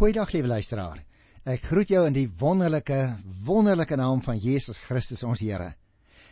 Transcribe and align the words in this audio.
Goeiedag 0.00 0.30
liewe 0.32 0.48
luisteraar. 0.48 1.02
Ek 1.44 1.66
groet 1.68 1.90
jou 1.92 2.00
in 2.08 2.14
die 2.16 2.24
wonderlike, 2.40 3.18
wonderlike 3.44 3.98
naam 4.00 4.22
van 4.24 4.38
Jesus 4.40 4.78
Christus 4.80 5.20
ons 5.28 5.42
Here. 5.44 5.74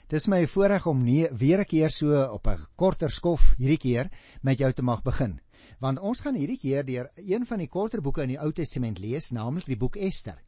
Dis 0.09 0.25
my 0.33 0.39
voorreg 0.49 0.87
om 0.89 1.03
nie 1.05 1.27
weer 1.37 1.61
'n 1.61 1.69
keer 1.69 1.93
so 1.93 2.17
op 2.33 2.49
'n 2.49 2.65
korter 2.77 3.11
skof 3.11 3.53
hierdie 3.59 3.77
keer 3.77 4.11
met 4.43 4.59
jou 4.59 4.73
te 4.73 4.83
mag 4.83 5.03
begin. 5.03 5.39
Want 5.81 5.99
ons 5.99 6.21
gaan 6.21 6.35
hierdie 6.35 6.57
keer 6.57 6.83
deur 6.83 7.11
een 7.17 7.45
van 7.45 7.59
die 7.59 7.69
korter 7.69 8.01
boeke 8.01 8.23
in 8.23 8.29
die 8.29 8.41
Ou 8.41 8.53
Testament 8.53 8.99
lees, 8.99 9.33
naamlik 9.33 9.67
die 9.67 9.77
boek 9.77 9.97
Ester. 9.97 10.41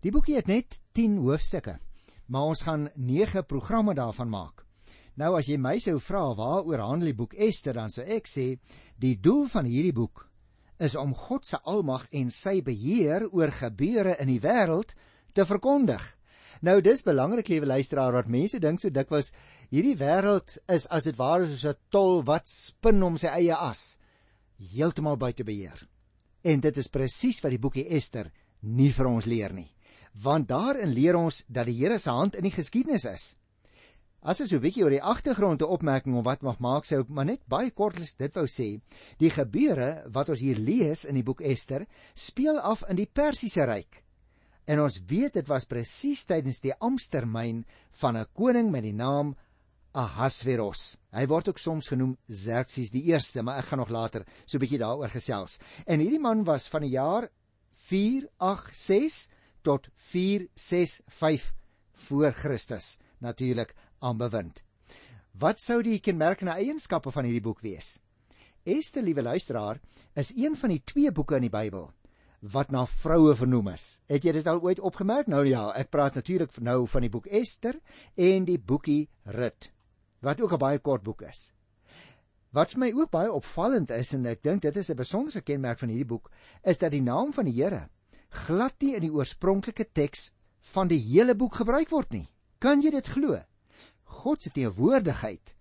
Die 0.00 0.12
boekie 0.12 0.36
het 0.36 0.46
net 0.46 0.80
10 0.92 1.16
hoofstukke, 1.16 1.80
maar 2.28 2.42
ons 2.42 2.62
gaan 2.62 2.88
9 2.94 3.44
programme 3.46 3.94
daarvan 3.94 4.28
maak. 4.28 4.64
Nou 5.16 5.36
as 5.36 5.46
jy 5.46 5.56
my 5.56 5.78
sou 5.78 5.98
vra 5.98 6.34
waaroor 6.34 6.78
handel 6.78 7.06
die 7.06 7.14
boek 7.14 7.34
Ester, 7.34 7.72
dan 7.72 7.90
sou 7.90 8.04
ek 8.04 8.28
sê 8.28 8.60
die 8.96 9.20
doel 9.20 9.48
van 9.48 9.64
hierdie 9.64 9.92
boek 9.92 10.29
is 10.80 10.96
om 10.96 11.14
God 11.14 11.46
se 11.46 11.60
almag 11.68 12.06
en 12.16 12.30
sy 12.32 12.60
beheer 12.64 13.26
oor 13.30 13.52
gebeure 13.52 14.16
in 14.20 14.32
die 14.32 14.40
wêreld 14.40 14.94
te 15.36 15.44
verkondig. 15.46 16.02
Nou 16.60 16.80
dis 16.84 17.04
belangrik 17.06 17.48
liewe 17.48 17.68
luisteraar 17.68 18.12
wat 18.12 18.28
mense 18.28 18.58
dink 18.60 18.80
so 18.80 18.92
dikwels 18.92 19.30
hierdie 19.70 19.96
wêreld 19.96 20.58
is 20.68 20.86
as 20.92 21.06
dit 21.08 21.16
ware 21.16 21.46
soos 21.48 21.64
'n 21.64 21.78
tol 21.90 22.22
wat 22.24 22.48
spin 22.48 23.02
om 23.02 23.16
sy 23.16 23.28
eie 23.28 23.56
as 23.56 23.96
heeltemal 24.72 25.16
buite 25.16 25.44
beheer. 25.44 25.88
En 26.44 26.60
dit 26.60 26.76
is 26.76 26.88
presies 26.88 27.40
wat 27.42 27.50
die 27.50 27.58
boekie 27.60 27.88
Ester 27.88 28.30
nie 28.62 28.92
vir 28.92 29.06
ons 29.06 29.26
leer 29.26 29.52
nie. 29.52 29.70
Want 30.22 30.48
daarin 30.48 30.92
leer 30.92 31.16
ons 31.16 31.44
dat 31.48 31.66
die 31.66 31.78
Here 31.78 31.98
se 31.98 32.10
hand 32.10 32.34
in 32.34 32.42
die 32.42 32.56
geskiedenis 32.56 33.04
is. 33.04 33.36
As 34.20 34.36
ons 34.42 34.50
so 34.52 34.56
'n 34.56 34.60
bietjie 34.60 34.82
oor 34.84 34.92
die 34.92 35.00
agtergrond 35.00 35.62
'n 35.62 35.72
opmerking 35.74 36.14
of 36.16 36.24
wat 36.24 36.42
mag 36.42 36.58
maak, 36.60 36.84
sou 36.84 37.00
ek 37.00 37.08
maar 37.08 37.24
net 37.24 37.40
baie 37.48 37.70
kortliks 37.70 38.18
dit 38.18 38.34
wou 38.34 38.44
sê. 38.44 38.80
Die 39.18 39.30
gebeure 39.30 40.04
wat 40.12 40.28
ons 40.28 40.40
hier 40.40 40.58
lees 40.58 41.06
in 41.06 41.14
die 41.14 41.22
boek 41.22 41.40
Ester, 41.40 41.86
speel 42.14 42.60
af 42.60 42.84
in 42.90 42.96
die 42.96 43.06
Persiese 43.06 43.64
ryk. 43.64 44.04
En 44.66 44.80
ons 44.80 45.00
weet 45.06 45.32
dit 45.32 45.48
was 45.48 45.64
presies 45.64 46.26
tydens 46.26 46.60
die 46.60 46.74
amptstermyn 46.74 47.64
van 47.92 48.16
'n 48.16 48.26
koning 48.34 48.70
met 48.70 48.82
die 48.82 48.92
naam 48.92 49.36
Ahasveros. 49.94 50.98
Hy 51.12 51.26
word 51.26 51.48
ook 51.48 51.58
soms 51.58 51.88
genoem 51.88 52.18
Xerxes 52.28 52.90
die 52.90 53.12
1ste, 53.14 53.42
maar 53.42 53.58
ek 53.58 53.64
gaan 53.64 53.78
nog 53.78 53.88
later 53.88 54.26
so 54.44 54.58
'n 54.58 54.60
bietjie 54.60 54.78
daaroor 54.78 55.08
gesels. 55.08 55.58
En 55.86 55.98
hierdie 55.98 56.20
man 56.20 56.44
was 56.44 56.68
van 56.68 56.82
die 56.82 56.92
jaar 56.92 57.30
486 57.72 59.32
tot 59.62 59.88
465 59.94 61.54
voor 61.94 62.32
Christus 62.32 62.98
natuurlik 63.20 63.74
aanbewind. 64.00 64.62
Wat 65.40 65.60
sou 65.60 65.80
die 65.82 66.00
kenmerkende 66.00 66.56
eienskappe 66.58 67.12
van 67.14 67.24
hierdie 67.28 67.44
boek 67.44 67.60
wees? 67.64 67.98
Ester, 68.64 69.02
liewe 69.02 69.22
luisteraar, 69.22 69.80
is 70.14 70.34
een 70.36 70.56
van 70.56 70.74
die 70.74 70.82
twee 70.84 71.12
boeke 71.12 71.38
in 71.38 71.48
die 71.48 71.54
Bybel 71.54 71.90
wat 72.40 72.70
na 72.72 72.86
vroue 72.88 73.34
vernoem 73.36 73.66
is. 73.74 74.00
Het 74.08 74.24
jy 74.24 74.32
dit 74.38 74.46
al 74.48 74.62
ooit 74.64 74.78
opgemerk? 74.80 75.26
Nou 75.28 75.42
ja, 75.44 75.66
ek 75.76 75.90
praat 75.92 76.14
natuurlik 76.16 76.56
nou 76.64 76.86
van 76.88 77.04
die 77.04 77.12
boek 77.12 77.26
Ester 77.28 77.76
en 78.16 78.46
die 78.48 78.56
boekie 78.56 79.10
Rut, 79.28 79.72
wat 80.24 80.40
ook 80.40 80.52
'n 80.52 80.58
baie 80.58 80.78
kort 80.78 81.02
boek 81.02 81.22
is. 81.22 81.52
Wat 82.50 82.70
vir 82.70 82.80
my 82.80 82.92
ook 82.92 83.10
baie 83.10 83.32
opvallend 83.32 83.90
is 83.90 84.14
en 84.14 84.26
ek 84.26 84.42
dink 84.42 84.62
dit 84.62 84.76
is 84.76 84.90
'n 84.90 84.96
besonderse 84.96 85.42
kenmerk 85.42 85.78
van 85.78 85.88
hierdie 85.88 86.08
boek, 86.08 86.30
is 86.64 86.78
dat 86.78 86.92
die 86.92 87.02
naam 87.02 87.32
van 87.32 87.44
die 87.44 87.62
Here 87.62 87.88
glad 88.30 88.74
nie 88.80 88.94
in 88.94 89.02
die 89.02 89.12
oorspronklike 89.12 89.88
teks 89.92 90.30
van 90.72 90.88
die 90.88 90.98
hele 90.98 91.34
boek 91.34 91.54
gebruik 91.54 91.90
word 91.90 92.12
nie. 92.12 92.28
Kan 92.58 92.82
jy 92.82 92.90
dit 92.90 93.06
glo? 93.06 93.40
God 94.10 94.42
se 94.42 94.50
teenwoordigheid 94.50 95.54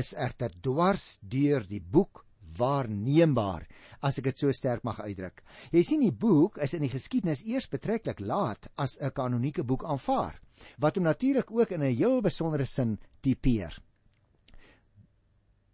is 0.00 0.14
egter 0.14 0.54
dwars 0.62 1.18
deur 1.20 1.66
die 1.68 1.80
boek 1.80 2.24
waarneembaar 2.58 3.66
as 4.06 4.18
ek 4.18 4.30
dit 4.30 4.42
so 4.42 4.52
sterk 4.54 4.84
mag 4.86 5.00
uitdruk. 5.04 5.42
Jy 5.74 5.82
sien 5.86 6.02
die 6.04 6.14
boek 6.14 6.58
is 6.64 6.74
in 6.74 6.84
die 6.86 6.92
geskiedenis 6.92 7.44
eers 7.46 7.68
betreklik 7.70 8.20
laat 8.20 8.70
as 8.76 8.98
'n 9.00 9.12
kanonieke 9.14 9.62
boek 9.62 9.84
aanvaar 9.84 10.40
wat 10.78 10.96
hom 10.96 11.04
natuurlik 11.04 11.50
ook 11.50 11.70
in 11.70 11.82
'n 11.82 11.94
heel 11.94 12.20
besondere 12.20 12.66
sin 12.66 12.98
tipeer. 13.22 13.78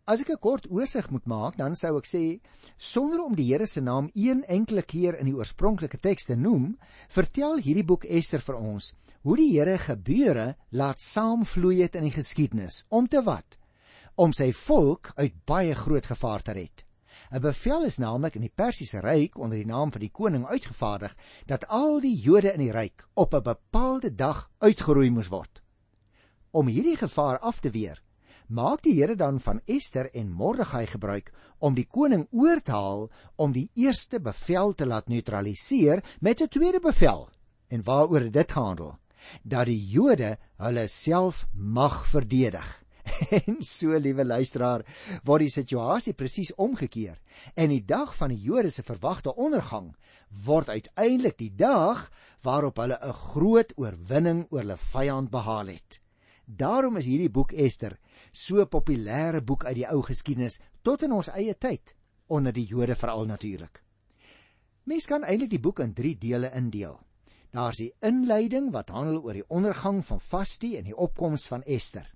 As 0.06 0.20
ek 0.22 0.28
'n 0.30 0.38
kort 0.38 0.66
oorsig 0.70 1.10
moet 1.10 1.26
maak, 1.26 1.56
dan 1.58 1.74
sou 1.74 1.96
ek 1.98 2.06
sê 2.06 2.38
sonder 2.78 3.24
om 3.24 3.34
die 3.34 3.48
Here 3.50 3.66
se 3.66 3.80
naam 3.80 4.08
een 4.14 4.44
enkele 4.46 4.82
keer 4.82 5.18
in 5.18 5.26
die 5.26 5.34
oorspronklike 5.34 5.98
teks 5.98 6.26
te 6.26 6.36
noem, 6.36 6.78
vertel 7.10 7.58
hierdie 7.58 7.82
boek 7.82 8.04
Ester 8.04 8.38
vir 8.38 8.54
ons 8.54 8.92
hoe 9.24 9.36
die 9.36 9.50
Here 9.56 9.74
gebeure 9.78 10.54
laat 10.70 11.02
saamvloei 11.02 11.82
het 11.82 11.96
in 11.96 12.06
die 12.06 12.14
geskiedenis 12.14 12.84
om 12.88 13.08
te 13.08 13.24
wat 13.26 13.58
om 14.14 14.30
sy 14.32 14.52
volk 14.52 15.10
uit 15.16 15.34
baie 15.44 15.74
groot 15.74 16.06
gevaar 16.06 16.42
te 16.42 16.52
red. 16.52 16.86
'n 17.32 17.42
Bevel 17.42 17.90
is 17.90 17.98
naamlik 17.98 18.36
in 18.36 18.46
die 18.46 18.54
Persiese 18.54 19.02
ryk 19.02 19.36
onder 19.38 19.58
die 19.58 19.66
naam 19.66 19.90
van 19.90 20.06
die 20.06 20.14
koning 20.14 20.46
uitgevaardig 20.46 21.16
dat 21.46 21.66
al 21.66 21.98
die 21.98 22.14
Jode 22.14 22.54
in 22.54 22.62
die 22.62 22.70
ryk 22.70 23.08
op 23.14 23.34
'n 23.34 23.42
bepaalde 23.42 24.14
dag 24.14 24.50
uitgeroei 24.62 25.10
moes 25.10 25.34
word. 25.34 25.62
Om 26.52 26.68
hierdie 26.68 26.96
gevaar 26.96 27.38
af 27.38 27.58
te 27.58 27.70
weer, 27.70 28.05
maak 28.48 28.82
die 28.82 28.94
Here 28.94 29.16
dan 29.16 29.40
van 29.40 29.60
Ester 29.66 30.10
en 30.14 30.32
Mordegai 30.32 30.86
gebruik 30.86 31.32
om 31.58 31.74
die 31.74 31.86
koning 31.86 32.26
oor 32.30 32.60
te 32.60 32.72
haal 32.72 33.10
om 33.36 33.52
die 33.52 33.70
eerste 33.74 34.20
bevel 34.20 34.74
te 34.74 34.86
laat 34.86 35.08
neutraliseer 35.08 36.04
met 36.20 36.40
'n 36.40 36.48
tweede 36.48 36.80
bevel. 36.80 37.28
En 37.68 37.82
waaroor 37.82 38.20
het 38.20 38.32
dit 38.32 38.52
gehandel? 38.52 38.98
dat 39.42 39.68
die 39.70 39.80
Jode 39.90 40.36
hulle 40.62 40.86
self 40.90 41.46
mag 41.52 42.04
verdedig. 42.10 42.66
En 43.30 43.60
so 43.62 43.94
liewe 44.02 44.24
luisteraar, 44.26 44.82
word 45.24 45.46
die 45.46 45.52
situasie 45.52 46.14
presies 46.18 46.50
omgekeer 46.58 47.20
en 47.54 47.70
die 47.70 47.84
dag 47.86 48.10
van 48.18 48.34
die 48.34 48.40
Jode 48.42 48.72
se 48.74 48.82
verwagte 48.86 49.34
ondergang 49.38 49.92
word 50.46 50.72
uiteindelik 50.74 51.38
die 51.38 51.52
dag 51.54 52.08
waarop 52.42 52.82
hulle 52.82 52.98
'n 52.98 53.14
groot 53.30 53.72
oorwinning 53.76 54.42
oor 54.50 54.64
hulle 54.64 54.76
vyand 54.76 55.30
behaal 55.30 55.70
het. 55.70 56.00
Daarom 56.46 56.96
is 56.96 57.08
hierdie 57.10 57.30
boek 57.30 57.50
Ester 57.52 57.96
so 58.30 58.60
'n 58.62 58.68
populêre 58.70 59.42
boek 59.42 59.64
uit 59.64 59.76
die 59.76 59.88
ou 59.90 60.02
geskiedenis 60.02 60.60
tot 60.82 61.02
in 61.02 61.12
ons 61.12 61.28
eie 61.28 61.54
tyd 61.54 61.94
onder 62.28 62.52
die 62.52 62.66
Jode 62.66 62.94
veral 62.94 63.26
natuurlik. 63.26 63.82
Mens 64.84 65.06
kan 65.06 65.24
eintlik 65.24 65.50
die 65.50 65.60
boek 65.60 65.80
in 65.80 65.92
3 65.92 66.18
dele 66.18 66.50
indeel. 66.54 67.00
Daar's 67.50 67.76
die 67.76 67.94
inleiding 68.00 68.70
wat 68.70 68.90
handel 68.90 69.22
oor 69.24 69.32
die 69.32 69.48
ondergang 69.48 70.04
van 70.04 70.20
Vasti 70.20 70.76
en 70.76 70.84
die 70.84 70.96
opkoms 70.96 71.46
van 71.46 71.62
Ester. 71.62 72.06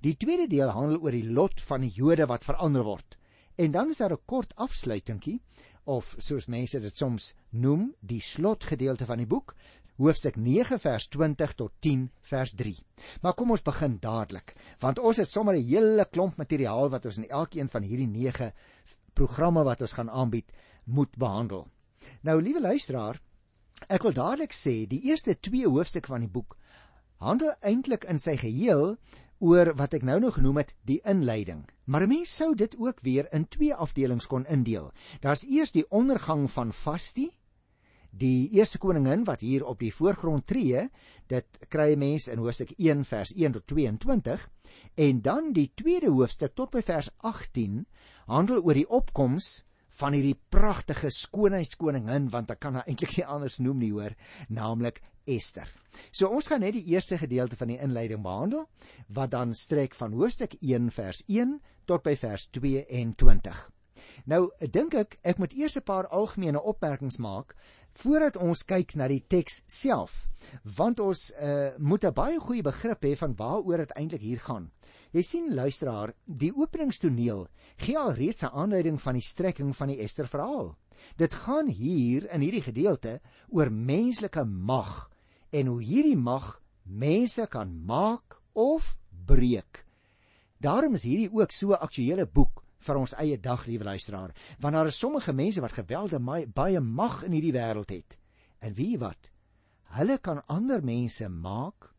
Die 0.00 0.16
tweede 0.16 0.46
deel 0.46 0.68
handel 0.68 1.00
oor 1.00 1.10
die 1.10 1.26
lot 1.26 1.60
van 1.60 1.80
die 1.80 1.90
Jode 1.90 2.26
wat 2.26 2.44
verander 2.44 2.84
word. 2.84 3.18
En 3.56 3.70
dan 3.70 3.90
is 3.90 3.98
daar 3.98 4.12
'n 4.12 4.24
kort 4.24 4.54
afsluitingkie 4.54 5.40
of 5.84 6.14
soos 6.18 6.46
mense 6.46 6.80
dit 6.80 6.96
soms 6.96 7.34
noem, 7.50 7.94
die 8.00 8.20
slotgedeelte 8.20 9.06
van 9.06 9.18
die 9.18 9.26
boek, 9.26 9.56
hoofstuk 10.00 10.36
9 10.40 10.80
vers 10.80 11.06
20 11.12 11.54
tot 11.54 11.72
10 11.84 12.08
vers 12.32 12.54
3. 12.56 12.74
Maar 13.22 13.36
kom 13.36 13.52
ons 13.52 13.62
begin 13.62 13.98
dadelik, 14.00 14.54
want 14.80 14.98
ons 14.98 15.16
het 15.20 15.28
sommer 15.28 15.54
'n 15.54 15.66
hele 15.68 16.06
klomp 16.10 16.36
materiaal 16.36 16.88
wat 16.90 17.04
ons 17.06 17.18
in 17.18 17.28
elkeen 17.28 17.68
van 17.68 17.82
hierdie 17.82 18.08
9 18.08 18.52
programme 19.14 19.64
wat 19.64 19.80
ons 19.80 19.92
gaan 19.92 20.10
aanbied 20.10 20.52
moet 20.84 21.16
behandel. 21.16 21.68
Nou 22.22 22.42
liewe 22.42 22.60
luisteraar, 22.60 23.20
Ek 23.88 24.04
wil 24.04 24.12
dadelik 24.12 24.52
sê 24.52 24.84
die 24.90 25.00
eerste 25.08 25.34
2 25.40 25.68
hoofstukke 25.70 26.12
van 26.12 26.24
die 26.26 26.32
boek 26.32 26.56
handel 27.24 27.54
eintlik 27.64 28.04
in 28.12 28.18
sy 28.20 28.34
geheel 28.40 28.96
oor 29.40 29.70
wat 29.78 29.94
ek 29.96 30.04
nou 30.04 30.18
nog 30.20 30.36
genoem 30.36 30.60
het 30.60 30.74
die 30.88 31.00
inleiding. 31.08 31.64
Maar 31.86 32.04
'n 32.04 32.08
mens 32.08 32.34
sou 32.36 32.54
dit 32.54 32.76
ook 32.76 33.00
weer 33.00 33.28
in 33.32 33.48
twee 33.48 33.74
afdelings 33.74 34.26
kon 34.26 34.46
indeel. 34.46 34.92
Daar's 35.20 35.46
eers 35.48 35.72
die 35.72 35.86
ondergang 35.90 36.50
van 36.50 36.72
Vasti, 36.72 37.30
die 38.10 38.50
eerste 38.56 38.78
koningin 38.78 39.24
wat 39.24 39.40
hier 39.40 39.64
op 39.66 39.78
die 39.78 39.92
voorgrond 39.94 40.46
tree. 40.46 40.88
Dit 41.30 41.46
kry 41.68 41.94
mense 41.96 42.32
in 42.32 42.42
hoofstuk 42.42 42.74
1 42.78 43.04
vers 43.04 43.34
1 43.36 43.52
tot 43.52 43.66
22 43.66 44.48
en 44.94 45.20
dan 45.22 45.52
die 45.52 45.70
tweede 45.74 46.10
hoofstuk 46.10 46.54
tot 46.54 46.70
by 46.70 46.82
vers 46.82 47.10
18 47.18 47.84
handel 48.26 48.62
oor 48.62 48.74
die 48.74 48.88
opkoms 48.88 49.64
van 50.00 50.14
hierdie 50.14 50.38
pragtige 50.50 51.10
skoonheidskoningin 51.10 52.28
want 52.30 52.50
ek 52.54 52.60
kan 52.62 52.78
haar 52.78 52.88
eintlik 52.88 53.16
nie 53.18 53.26
anders 53.26 53.58
noem 53.58 53.80
nie 53.82 53.92
hoor 53.94 54.14
naamlik 54.48 55.02
Ester. 55.30 55.68
So 56.10 56.30
ons 56.32 56.48
gaan 56.50 56.64
net 56.64 56.74
die 56.78 56.86
eerste 56.94 57.18
gedeelte 57.20 57.58
van 57.60 57.70
die 57.70 57.80
inleiding 57.82 58.22
behandel 58.24 58.66
wat 59.14 59.34
dan 59.34 59.54
strek 59.54 59.94
van 59.98 60.14
hoofstuk 60.16 60.56
1 60.60 60.90
vers 60.94 61.22
1 61.28 61.58
tot 61.86 62.02
by 62.06 62.16
vers 62.18 62.48
22. 62.56 63.60
Nou 64.30 64.40
dink 64.72 64.94
ek 64.94 65.18
ek 65.22 65.38
moet 65.42 65.54
eers 65.56 65.76
'n 65.76 65.86
paar 65.86 66.06
algemene 66.08 66.62
opmerkings 66.62 67.18
maak 67.18 67.54
voordat 68.00 68.36
ons 68.40 68.62
kyk 68.64 68.94
na 68.96 69.08
die 69.10 69.22
teks 69.28 69.60
self 69.66 70.26
want 70.76 71.00
ons 71.04 71.30
uh, 71.36 71.76
moet 71.78 72.04
'n 72.04 72.14
baie 72.16 72.38
goeie 72.40 72.62
begrip 72.64 73.04
hê 73.04 73.16
van 73.16 73.36
waaroor 73.36 73.84
dit 73.84 73.92
eintlik 73.96 74.22
hier 74.24 74.40
gaan. 74.40 74.70
Jy 75.12 75.22
sien 75.22 75.54
luisteraar, 75.54 76.14
die 76.24 76.52
openingstoneel 76.54 77.48
gee 77.76 77.98
al 77.98 78.14
reeds 78.14 78.42
'n 78.42 78.54
aanleiding 78.54 79.00
van 79.00 79.14
die 79.14 79.26
strekking 79.26 79.76
van 79.76 79.88
die 79.88 80.00
Ester 80.00 80.28
verhaal. 80.28 80.76
Dit 81.16 81.34
gaan 81.34 81.68
hier 81.68 82.30
in 82.32 82.40
hierdie 82.40 82.62
gedeelte 82.62 83.20
oor 83.48 83.70
menslike 83.70 84.44
mag 84.44 85.10
en 85.50 85.66
hoe 85.66 85.82
hierdie 85.82 86.16
mag 86.16 86.62
mense 86.84 87.46
kan 87.46 87.84
maak 87.84 88.40
of 88.52 88.96
breek. 89.26 89.84
Daarom 90.58 90.94
is 90.94 91.02
hierdie 91.02 91.32
ook 91.32 91.52
so 91.52 91.72
'n 91.72 91.80
aktuële 91.80 92.26
boek 92.26 92.64
vir 92.80 93.00
ons 93.00 93.14
eie 93.20 93.38
dag, 93.40 93.66
liewe 93.66 93.84
luisteraar, 93.84 94.34
want 94.60 94.74
daar 94.74 94.90
is 94.90 94.98
sommige 94.98 95.32
mense 95.36 95.60
wat 95.60 95.76
gewelde 95.76 96.20
baie 96.54 96.80
mag 96.80 97.22
in 97.26 97.36
hierdie 97.36 97.54
wêreld 97.56 97.92
het. 97.92 98.18
En 98.60 98.74
wie 98.74 98.96
wat? 98.98 99.30
Hulle 99.96 100.18
kan 100.18 100.42
ander 100.46 100.84
mense 100.84 101.28
maak 101.28 101.90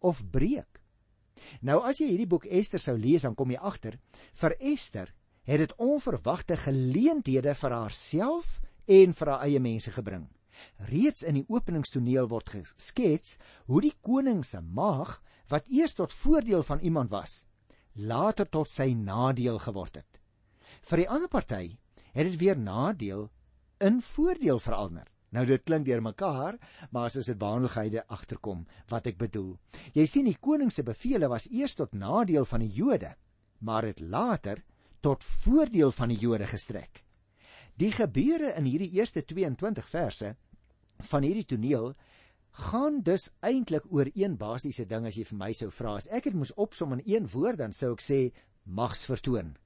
of 0.00 0.22
breek. 0.30 0.80
Nou 1.60 1.80
as 1.84 1.98
jy 2.00 2.08
hierdie 2.12 2.30
boek 2.30 2.46
Ester 2.46 2.80
sou 2.80 2.96
lees, 2.98 3.24
dan 3.26 3.34
kom 3.34 3.50
jy 3.50 3.60
agter 3.60 3.98
vir 4.40 4.56
Ester 4.60 5.12
het 5.44 5.60
dit 5.60 5.74
onverwagte 5.82 6.56
geleenthede 6.56 7.52
vir 7.58 7.74
haarself 7.76 8.60
en 8.88 9.12
vir 9.12 9.30
haar 9.32 9.44
eie 9.44 9.60
mense 9.60 9.92
gebring. 9.92 10.24
Reeds 10.88 11.24
in 11.26 11.40
die 11.40 11.46
openingstoneel 11.50 12.28
word 12.30 12.52
geskets 12.54 13.36
hoe 13.66 13.82
die 13.84 13.94
koning 14.00 14.44
se 14.46 14.62
maag 14.62 15.18
wat 15.52 15.68
eers 15.68 15.96
tot 15.98 16.14
voordeel 16.14 16.62
van 16.62 16.80
iemand 16.80 17.10
was, 17.12 17.44
later 17.94 18.48
tot 18.48 18.70
sy 18.70 18.92
nadeel 18.94 19.58
geword 19.58 20.00
het. 20.00 20.20
Vir 20.84 21.00
die 21.00 21.08
ander 21.08 21.30
party 21.32 21.64
het 22.12 22.28
dit 22.28 22.38
weer 22.40 22.58
nadeel 22.60 23.28
in 23.80 24.00
voordeel 24.04 24.60
verander. 24.60 25.08
Nou 25.34 25.42
dit 25.48 25.64
klink 25.66 25.86
deurmekaar, 25.88 26.58
maar 26.94 27.08
as 27.08 27.16
dit 27.18 27.40
waanligheide 27.40 28.04
agterkom 28.12 28.66
wat 28.92 29.08
ek 29.10 29.18
bedoel. 29.18 29.56
Jy 29.96 30.04
sien 30.06 30.28
die 30.28 30.38
koning 30.38 30.70
se 30.70 30.84
bevele 30.86 31.30
was 31.32 31.48
eers 31.50 31.74
tot 31.74 31.96
nadeel 31.98 32.46
van 32.46 32.62
die 32.62 32.70
Jode, 32.70 33.14
maar 33.58 33.88
het 33.88 34.00
later 34.00 34.62
tot 35.02 35.24
voordeel 35.24 35.90
van 35.92 36.12
die 36.12 36.20
Jode 36.20 36.46
gestrek. 36.46 37.02
Die 37.80 37.90
gebeure 37.90 38.52
in 38.54 38.68
hierdie 38.68 38.92
eerste 38.94 39.24
22 39.26 39.88
verse 39.90 40.36
van 41.10 41.26
hierdie 41.26 41.48
toneel 41.48 41.94
gaan 42.70 43.00
dus 43.02 43.32
eintlik 43.42 43.88
oor 43.90 44.06
een 44.14 44.36
basiese 44.38 44.86
ding 44.86 45.08
as 45.08 45.18
jy 45.18 45.24
vir 45.32 45.40
my 45.40 45.50
sou 45.56 45.72
vra. 45.74 45.96
As 45.98 46.06
ek 46.06 46.28
dit 46.30 46.38
moes 46.38 46.54
opsom 46.54 46.94
in 46.94 47.02
een 47.08 47.26
woord 47.32 47.58
dan 47.64 47.74
sou 47.74 47.96
ek 47.96 48.04
sê 48.04 48.20
mags 48.62 49.02
vertoon. 49.10 49.56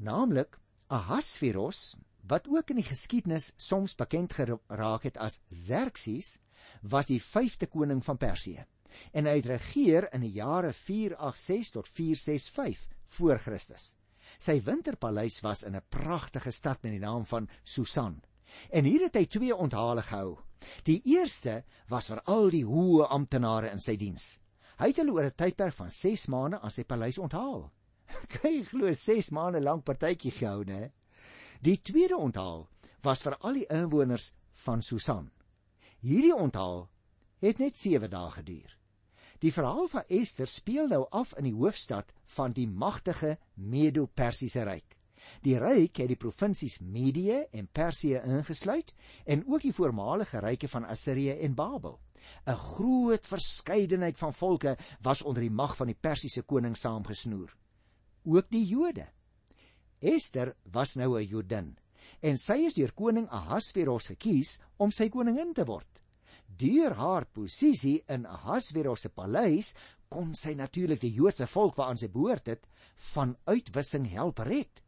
Naamlik 0.00 0.56
Ahasveros 0.88 1.96
wat 2.24 2.46
ook 2.48 2.70
in 2.72 2.78
die 2.80 2.86
geskiedenis 2.88 3.50
soms 3.60 3.92
bekend 3.94 4.32
geraak 4.32 5.02
het 5.04 5.18
as 5.20 5.40
Xerxes, 5.52 6.38
was 6.80 7.10
die 7.10 7.20
5de 7.20 7.68
koning 7.68 8.00
van 8.04 8.16
Persië. 8.16 8.64
En 9.12 9.26
hy 9.28 9.34
het 9.36 9.48
regeer 9.50 10.06
in 10.14 10.24
die 10.24 10.32
jare 10.32 10.72
486 10.72 11.74
tot 11.74 11.88
465 11.88 12.96
voor 13.16 13.38
Christus. 13.44 13.94
Sy 14.38 14.62
winterpaleis 14.64 15.40
was 15.44 15.64
in 15.68 15.76
'n 15.76 15.84
pragtige 15.88 16.50
stad 16.50 16.82
met 16.82 16.92
die 16.92 17.04
naam 17.04 17.26
van 17.26 17.48
Susan. 17.62 18.22
En 18.70 18.84
hier 18.84 19.02
het 19.02 19.14
hy 19.14 19.26
twee 19.26 19.56
onthale 19.56 20.02
gehou. 20.02 20.38
Die 20.84 21.02
eerste 21.04 21.64
was 21.88 22.08
vir 22.08 22.22
al 22.24 22.50
die 22.50 22.64
hoë 22.64 23.08
amptenare 23.08 23.70
in 23.70 23.80
sy 23.80 23.96
diens. 23.96 24.40
Hy 24.78 24.86
het 24.86 24.96
hulle 24.96 25.12
oor 25.12 25.24
'n 25.24 25.36
tydperk 25.36 25.74
van 25.74 25.90
6 25.90 26.26
maande 26.26 26.60
aan 26.60 26.70
sy 26.70 26.84
paleis 26.84 27.18
onthaal. 27.18 27.70
Kyk, 28.34 28.70
glo 28.70 28.92
6 28.92 29.30
maande 29.36 29.60
lank 29.62 29.84
partytjie 29.84 30.32
gehou, 30.34 30.64
né? 30.64 30.90
Die 31.60 31.76
tweede 31.82 32.16
onthaal 32.16 32.66
was 33.04 33.22
vir 33.24 33.36
al 33.40 33.58
die 33.60 33.66
inwoners 33.68 34.32
van 34.64 34.82
Susan. 34.82 35.30
Hierdie 36.00 36.34
onthaal 36.34 36.86
het 37.44 37.60
net 37.60 37.76
7 37.76 38.10
dae 38.12 38.30
geduur. 38.36 38.76
Die 39.40 39.52
verhaal 39.52 39.86
van 39.88 40.08
Ester 40.12 40.48
speel 40.48 40.88
nou 40.88 41.06
af 41.16 41.32
in 41.40 41.46
die 41.48 41.56
hoofstad 41.56 42.12
van 42.36 42.52
die 42.56 42.66
magtige 42.68 43.38
Medo-Persiese 43.54 44.66
ryk. 44.68 44.96
Die 45.44 45.56
ryk 45.60 46.00
het 46.00 46.08
die 46.12 46.18
provinsies 46.20 46.78
Medië 46.80 47.42
en 47.52 47.68
Persië 47.68 48.20
ingesluit 48.24 48.92
en 49.24 49.44
ook 49.46 49.64
die 49.64 49.72
voormalige 49.76 50.40
ryke 50.44 50.68
van 50.68 50.88
Assirië 50.88 51.38
en 51.44 51.54
Babel. 51.54 51.98
'n 52.46 52.56
Groot 52.56 53.26
verskeidenheid 53.26 54.18
van 54.18 54.34
volke 54.34 54.76
was 55.00 55.22
onder 55.22 55.42
die 55.42 55.56
mag 55.62 55.76
van 55.76 55.86
die 55.86 56.00
Persiese 56.00 56.42
koning 56.42 56.76
saamgesnoer. 56.76 57.59
Ook 58.24 58.50
die 58.50 58.66
Jode 58.66 59.08
Ester 60.00 60.54
was 60.72 60.96
nou 60.96 61.18
'n 61.18 61.26
Jodin 61.26 61.76
en 62.20 62.36
sy 62.38 62.64
is 62.66 62.74
deur 62.74 62.92
koning 62.92 63.28
Ahasveros 63.28 64.06
gekies 64.12 64.58
om 64.78 64.90
sy 64.90 65.08
koningin 65.08 65.54
te 65.54 65.64
word. 65.64 65.88
Deur 66.58 66.94
haar 66.94 67.26
posisie 67.26 68.02
in 68.08 68.26
Ahasveros 68.26 69.00
se 69.00 69.08
paleis 69.08 69.74
kon 70.08 70.34
sy 70.34 70.54
natuurlik 70.54 71.00
die 71.00 71.12
Joodse 71.14 71.46
volk 71.46 71.76
waaraan 71.76 72.00
sy 72.00 72.08
behoort 72.08 72.46
het 72.46 72.66
van 73.14 73.36
uitwissing 73.46 74.08
help 74.10 74.38
red. 74.38 74.82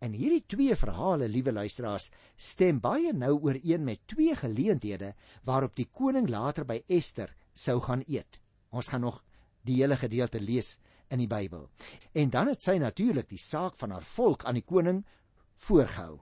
En 0.00 0.12
hierdie 0.12 0.44
twee 0.46 0.74
verhale, 0.76 1.28
liewe 1.28 1.52
luisteraars, 1.52 2.10
stem 2.36 2.80
baie 2.80 3.12
nou 3.12 3.38
ooreen 3.38 3.84
met 3.84 4.06
twee 4.06 4.34
geleenthede 4.34 5.14
waarop 5.44 5.76
die 5.76 5.86
koning 5.86 6.28
later 6.28 6.64
by 6.64 6.82
Ester 6.88 7.32
sou 7.54 7.80
gaan 7.80 8.02
eet. 8.06 8.42
Ons 8.70 8.88
gaan 8.88 9.00
nog 9.00 9.22
die 9.62 9.80
hele 9.80 9.96
gedeelte 9.96 10.40
lees 10.40 10.78
in 11.10 11.22
die 11.22 11.30
Bybel. 11.30 11.68
En 12.12 12.30
dan 12.30 12.50
het 12.50 12.62
sy 12.62 12.78
natuurlik 12.78 13.28
die 13.28 13.40
saak 13.40 13.76
van 13.76 13.90
haar 13.90 14.06
volk 14.06 14.44
aan 14.44 14.58
die 14.58 14.66
koning 14.66 15.04
voorgehou. 15.66 16.20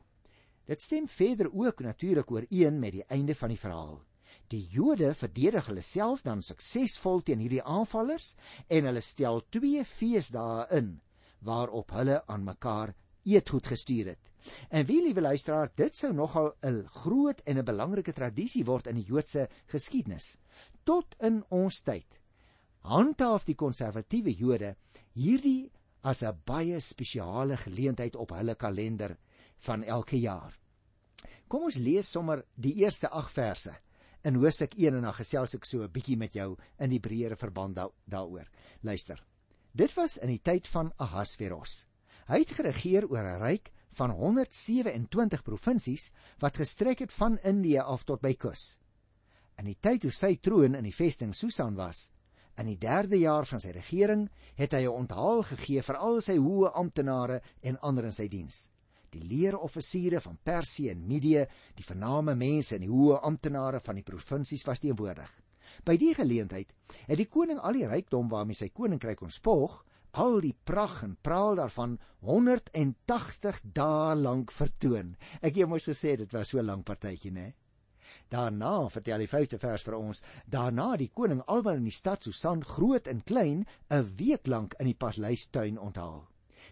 Dit 0.69 0.83
stem 0.83 1.09
verder 1.09 1.49
ook 1.53 1.81
natuurlik 1.81 2.31
ooreen 2.31 2.79
met 2.79 2.93
die 2.93 3.05
einde 3.09 3.35
van 3.35 3.49
die 3.49 3.61
verhaal. 3.61 4.03
Die 4.53 4.65
Jode 4.73 5.15
verdedig 5.15 5.67
hulle 5.67 5.85
self 5.85 6.23
dan 6.25 6.43
suksesvol 6.43 7.23
teen 7.25 7.41
hierdie 7.45 7.63
aanvallers 7.65 8.35
en 8.69 8.89
hulle 8.89 9.01
stel 9.05 9.43
twee 9.53 9.85
feesdae 9.85 10.67
in 10.77 10.99
waarop 11.45 11.93
hulle 11.97 12.23
aan 12.27 12.45
mekaar 12.45 12.95
eetgoed 13.29 13.67
gestuur 13.69 14.13
het. 14.15 14.31
En 14.73 14.87
wie 14.89 15.03
liewe 15.03 15.21
luisteraar, 15.21 15.71
dit 15.77 15.97
sou 15.97 16.13
nogal 16.13 16.55
'n 16.63 16.87
groot 17.03 17.41
en 17.45 17.59
'n 17.59 17.65
belangrike 17.65 18.13
tradisie 18.13 18.65
word 18.65 18.87
in 18.87 18.97
die 18.97 19.05
Joodse 19.05 19.49
geskiedenis 19.67 20.37
tot 20.85 21.15
in 21.21 21.45
ons 21.51 21.83
tyd 21.83 22.21
handhaaf 22.81 23.45
die 23.45 23.55
konservatiewe 23.55 24.35
Jode 24.35 24.77
hierdie 25.15 25.71
as 26.03 26.23
'n 26.23 26.43
baie 26.45 26.81
spesiale 26.81 27.57
geleentheid 27.57 28.17
op 28.17 28.31
hulle 28.31 28.55
kalender 28.55 29.17
van 29.59 29.83
elke 29.83 30.17
jaar. 30.17 30.59
Kom 31.49 31.63
ons 31.63 31.77
lees 31.77 32.11
sommer 32.11 32.45
die 32.55 32.75
eerste 32.85 33.09
8 33.09 33.33
verse 33.33 33.75
in 34.25 34.35
Hosea 34.35 34.69
1 34.77 34.95
en 34.95 35.03
dan 35.03 35.15
gesels 35.15 35.55
ek 35.55 35.65
so 35.65 35.83
'n 35.83 35.93
bietjie 35.93 36.17
met 36.17 36.33
jou 36.33 36.57
in 36.79 36.91
die 36.91 37.01
breëre 37.01 37.37
verband 37.37 37.75
da 37.77 37.89
daaroor. 38.07 38.47
Luister. 38.83 39.25
Dit 39.73 39.95
was 39.95 40.17
in 40.17 40.29
die 40.29 40.43
tyd 40.43 40.69
van 40.69 40.93
Ahasveros. 40.99 41.87
Hy 42.27 42.39
het 42.39 42.51
geregeer 42.51 43.09
oor 43.09 43.25
'n 43.25 43.41
ryk 43.41 43.73
van 43.93 44.11
127 44.11 45.43
provinsies 45.43 46.11
wat 46.39 46.57
gestrek 46.57 46.99
het 46.99 47.13
van 47.13 47.39
Indië 47.39 47.79
af 47.79 48.05
tot 48.05 48.21
by 48.21 48.35
Kus. 48.35 48.79
In 49.59 49.65
die 49.65 49.79
tyd 49.81 50.01
toe 50.01 50.11
sy 50.11 50.37
troon 50.37 50.75
in 50.75 50.85
die 50.85 50.95
vesting 50.95 51.35
Susan 51.35 51.75
was, 51.75 52.11
In 52.59 52.67
die 52.67 52.79
3de 52.83 53.21
jaar 53.21 53.47
van 53.47 53.61
sy 53.63 53.71
regering 53.71 54.25
het 54.59 54.73
hy 54.75 54.81
'n 54.87 55.01
onthaal 55.03 55.43
gegee 55.51 55.83
vir 55.83 55.97
al 55.97 56.21
sy 56.21 56.35
hoë 56.37 56.73
amptenare 56.75 57.41
en 57.63 57.79
ander 57.81 58.05
in 58.05 58.13
sy 58.13 58.27
diens. 58.29 58.71
Die 59.11 59.23
leeroffisiere 59.23 60.21
van 60.21 60.39
Persië 60.43 60.91
en 60.91 61.07
Medië, 61.07 61.47
die 61.75 61.85
vername 61.85 62.35
mense 62.35 62.75
en 62.75 62.81
die 62.81 62.91
hoë 62.91 63.21
amptenare 63.23 63.81
van 63.81 63.95
die 63.95 64.03
provinsies 64.03 64.67
was 64.67 64.81
teenwoordig. 64.81 65.31
By 65.85 65.97
die 65.97 66.15
geleentheid 66.15 66.75
het 67.07 67.19
die 67.19 67.29
koning 67.29 67.61
al 67.61 67.73
die 67.73 67.87
rykdom 67.87 68.29
waarmee 68.29 68.55
sy 68.55 68.69
koninkryk 68.69 69.23
ontspog, 69.23 69.85
al 70.13 70.41
die 70.41 70.57
pragt 70.65 71.05
en 71.05 71.17
praal 71.23 71.55
daarvan 71.55 71.99
180 72.21 73.63
dae 73.73 74.15
lank 74.17 74.51
vertoon. 74.51 75.17
Ek 75.41 75.55
het 75.55 75.69
mos 75.69 75.87
gesê 75.87 76.17
dit 76.17 76.33
was 76.33 76.49
so 76.49 76.59
'n 76.59 76.67
lang 76.67 76.83
partytjie, 76.83 77.31
né? 77.31 77.55
Daarna 78.29 78.89
vertel 78.89 79.23
die 79.25 79.29
5de 79.29 79.59
vers 79.59 79.85
vir 79.87 79.97
ons, 79.99 80.23
daarna 80.47 80.97
die 80.97 81.11
koning 81.15 81.43
almal 81.47 81.81
in 81.81 81.87
die 81.89 81.95
stad 81.95 82.23
Susan 82.23 82.65
groot 82.65 83.07
en 83.07 83.23
klein 83.31 83.67
'n 83.91 84.11
week 84.17 84.47
lank 84.47 84.75
in 84.79 84.87
die 84.87 84.99
paleistuin 85.05 85.79
onthaal. 85.79 86.27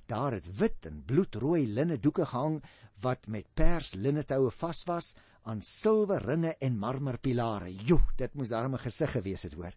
Daar 0.07 0.33
het 0.33 0.59
wit 0.59 0.87
en 0.87 1.03
bloedrooi 1.07 1.67
linne 1.67 1.99
doeke 1.99 2.27
gehang 2.27 2.63
wat 3.01 3.27
met 3.27 3.55
pers 3.55 3.95
linnetoue 3.95 4.51
vas 4.51 4.85
was 4.85 5.15
aan 5.43 5.63
silwer 5.63 6.23
ringe 6.23 6.55
en 6.61 6.79
marmerpilare. 6.79 7.75
Jo, 7.87 8.01
dit 8.17 8.35
moes 8.35 8.51
'n 8.51 8.79
gesig 8.79 9.11
gewees 9.11 9.43
het, 9.43 9.55
hoor. 9.55 9.75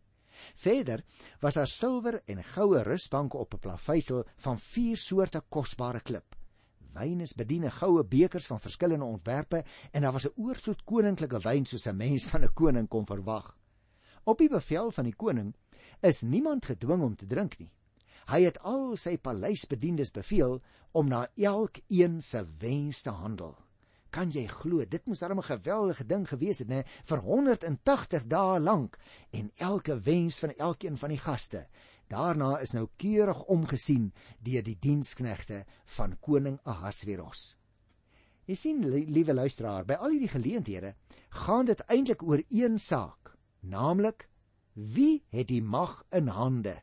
Verder 0.56 1.04
was 1.42 1.54
daar 1.54 1.68
silwer 1.68 2.22
en 2.26 2.44
goue 2.44 2.84
rusbanke 2.84 3.38
op 3.38 3.54
'n 3.54 3.60
plaveisel 3.60 4.26
van 4.38 4.58
vier 4.58 4.98
soorte 4.98 5.42
kosbare 5.50 6.00
klip 6.00 6.39
wyn 7.00 7.24
is 7.24 7.36
bediene 7.38 7.72
goue 7.72 8.04
bekers 8.04 8.48
van 8.52 8.60
verskillende 8.60 9.06
ontwerpe 9.06 9.64
en 9.92 10.02
daar 10.02 10.16
was 10.16 10.28
'n 10.28 10.36
oorvloed 10.36 10.84
koninklike 10.84 11.40
wyn 11.40 11.66
soos 11.66 11.88
'n 11.88 11.98
mens 11.98 12.26
van 12.26 12.44
'n 12.44 12.54
koning 12.54 12.88
kon 12.88 13.06
verwag. 13.06 13.56
Op 14.24 14.38
die 14.38 14.50
bevel 14.50 14.92
van 14.92 15.04
die 15.04 15.16
koning 15.16 15.56
is 16.02 16.22
niemand 16.22 16.66
gedwing 16.66 17.02
om 17.04 17.16
te 17.16 17.26
drink 17.26 17.60
nie. 17.60 17.72
Hy 18.30 18.44
het 18.44 18.60
al 18.60 18.98
sy 18.98 19.18
paleisbediendes 19.18 20.12
beveel 20.12 20.62
om 20.92 21.08
na 21.08 21.28
elkeen 21.36 22.22
se 22.22 22.46
wens 22.60 23.02
te 23.02 23.10
handel. 23.10 23.56
Kan 24.10 24.32
jy 24.32 24.48
glo, 24.48 24.86
dit 24.86 25.06
moes 25.06 25.20
darem 25.20 25.40
'n 25.40 25.44
geweldige 25.44 26.06
ding 26.06 26.28
gewees 26.28 26.60
het, 26.60 26.68
nê, 26.68 26.84
vir 27.04 27.18
180 27.18 28.28
dae 28.28 28.60
lank 28.60 28.98
en 29.32 29.52
elke 29.58 30.00
wens 30.00 30.40
van 30.40 30.54
elkeen 30.58 30.98
van 30.98 31.10
die 31.10 31.18
gaste 31.18 31.68
Daarna 32.10 32.58
is 32.58 32.74
nou 32.74 32.88
keurig 32.98 33.44
omgesien 33.54 34.10
deur 34.42 34.64
die 34.66 34.78
diensknegte 34.82 35.62
van 35.96 36.16
koning 36.26 36.58
Ahasveros. 36.66 37.54
Jy 38.50 38.56
sien 38.58 38.80
liewe 38.90 39.36
luisteraar, 39.38 39.86
by 39.86 40.00
al 40.02 40.16
hierdie 40.16 40.32
geleenthede 40.32 40.96
gaan 41.46 41.70
dit 41.70 41.84
eintlik 41.86 42.24
oor 42.26 42.42
een 42.50 42.80
saak, 42.82 43.36
naamlik 43.62 44.26
wie 44.74 45.22
het 45.30 45.52
die 45.52 45.62
mag 45.62 46.00
in 46.16 46.32
hande? 46.34 46.80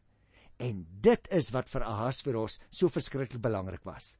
En 0.63 0.87
dit 1.03 1.27
is 1.35 1.51
wat 1.51 1.69
vir 1.73 1.89
Ahasveros 1.89 2.61
so 2.71 2.89
verskriklik 2.89 3.43
belangrik 3.43 3.83
was. 3.83 4.15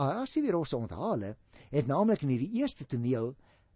Ahasveros 0.00 0.72
se 0.72 0.80
onthale 0.80 1.34
het 1.68 1.86
naamlik 1.86 2.24
in 2.24 2.32
hierdie 2.32 2.62
eerste 2.62 2.88
toneel 2.88 3.34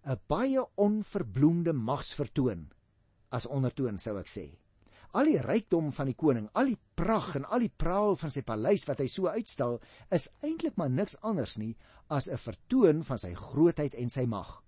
'n 0.09 0.19
baie 0.27 0.65
onverbloemde 0.75 1.73
magsvertoon 1.73 2.71
as 3.31 3.47
ondertoon 3.47 3.99
sou 3.99 4.19
ek 4.19 4.29
sê. 4.29 4.62
Al 5.13 5.29
die 5.29 5.41
rykdom 5.45 5.91
van 5.93 6.09
die 6.09 6.17
koning, 6.17 6.47
al 6.57 6.71
die 6.71 6.79
pragt 6.97 7.37
en 7.37 7.45
al 7.45 7.61
die 7.61 7.73
praal 7.83 8.15
van 8.17 8.31
sy 8.33 8.43
paleis 8.49 8.87
wat 8.89 9.03
hy 9.03 9.09
so 9.13 9.29
uitstal, 9.29 9.79
is 10.11 10.31
eintlik 10.41 10.79
maar 10.81 10.91
niks 10.91 11.19
anders 11.21 11.59
nie 11.61 11.75
as 12.09 12.29
'n 12.29 12.41
vertoon 12.41 13.03
van 13.05 13.19
sy 13.19 13.35
grootheid 13.35 13.95
en 13.95 14.09
sy 14.09 14.25
mag. 14.27 14.63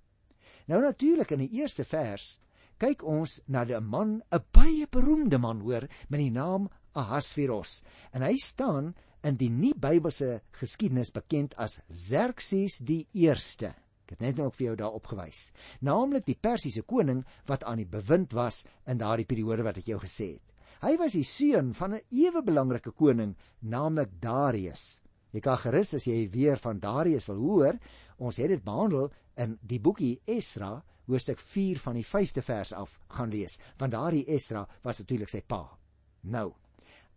Nou 0.68 0.80
natuurlik 0.80 1.30
in 1.32 1.44
die 1.44 1.60
eerste 1.60 1.84
vers 1.84 2.38
kyk 2.78 3.02
ons 3.04 3.40
na 3.46 3.64
'n 3.64 3.84
man, 3.84 4.22
'n 4.32 4.44
baie 4.52 4.86
beroemde 4.86 5.38
man 5.38 5.60
hoor 5.60 5.88
met 6.08 6.20
die 6.20 6.30
naam 6.30 6.68
Ahasveros 6.94 7.82
en 8.12 8.22
hy 8.22 8.36
staan 8.36 8.94
in 9.22 9.36
die 9.36 9.50
nie 9.50 9.74
Bybelse 9.74 10.42
geskiedenis 10.52 11.10
bekend 11.10 11.54
as 11.56 11.80
Xerxes 11.88 12.78
die 12.78 13.08
1ste. 13.14 13.83
Ek 14.04 14.16
het 14.16 14.20
net 14.20 14.36
nou 14.36 14.46
ook 14.50 14.56
vir 14.58 14.66
jou 14.66 14.76
daar 14.76 14.96
opgewys. 14.98 15.46
Naamlik 15.80 16.26
die 16.26 16.36
Persiese 16.36 16.82
koning 16.82 17.22
wat 17.48 17.64
aan 17.64 17.80
die 17.80 17.88
bewind 17.88 18.34
was 18.36 18.64
in 18.86 19.00
daardie 19.00 19.24
periode 19.24 19.64
wat 19.64 19.78
ek 19.80 19.88
jou 19.88 19.98
gesê 20.02 20.34
het. 20.34 20.42
Hy 20.84 20.98
was 21.00 21.14
die 21.16 21.24
seun 21.24 21.72
van 21.72 21.94
'n 21.94 22.02
ewe 22.12 22.42
belangrike 22.42 22.92
koning, 22.92 23.34
naamlik 23.60 24.20
Darius. 24.20 25.02
Jy 25.32 25.40
kan 25.40 25.56
gerus 25.56 25.94
as 25.94 26.04
jy 26.04 26.28
weer 26.30 26.56
van 26.56 26.78
Darius 26.78 27.26
wil 27.26 27.36
hoor, 27.36 27.78
ons 28.18 28.36
het 28.36 28.48
dit 28.48 28.64
behandel 28.64 29.10
in 29.36 29.58
die 29.62 29.80
boekie 29.80 30.20
Esra, 30.26 30.82
hoofstuk 31.06 31.38
4 31.38 31.78
van 31.78 31.94
die 31.94 32.04
5de 32.04 32.42
vers 32.42 32.72
af 32.72 32.98
gaan 33.08 33.30
lees, 33.30 33.58
want 33.78 33.92
daardie 33.92 34.26
Esra 34.26 34.68
was 34.82 34.98
natuurlik 34.98 35.28
sy 35.28 35.40
pa. 35.40 35.78
Nou, 36.22 36.52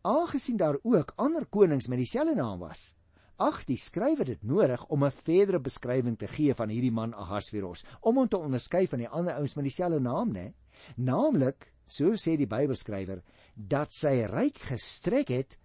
aangesien 0.01 0.57
daar 0.57 0.79
ook 0.83 1.13
ander 1.15 1.45
konings 1.45 1.87
met 1.87 1.97
dieselfde 1.97 2.35
naam 2.35 2.59
was, 2.59 2.95
ag 3.37 3.63
die 3.69 3.77
skrywer 3.77 4.25
dit 4.25 4.43
nodig 4.43 4.83
om 4.89 5.03
'n 5.05 5.11
verdere 5.11 5.59
beskrywing 5.59 6.17
te 6.17 6.27
gee 6.27 6.53
van 6.53 6.69
hierdie 6.69 6.91
man 6.91 7.13
Ahasveros, 7.13 7.85
om 8.01 8.17
hom 8.17 8.27
te 8.27 8.37
onderskei 8.37 8.87
van 8.87 8.99
die 8.99 9.09
ander 9.09 9.33
ouens 9.33 9.55
met 9.55 9.63
dieselfde 9.63 9.99
naam, 9.99 10.33
né? 10.33 10.53
Naamlik, 10.95 11.71
so 11.85 12.11
sê 12.13 12.37
die 12.37 12.47
Bybelskrywer, 12.47 13.21
dat 13.55 13.93
sy 13.93 14.25
ryk 14.25 14.57
gestrek 14.57 15.27
het 15.29 15.57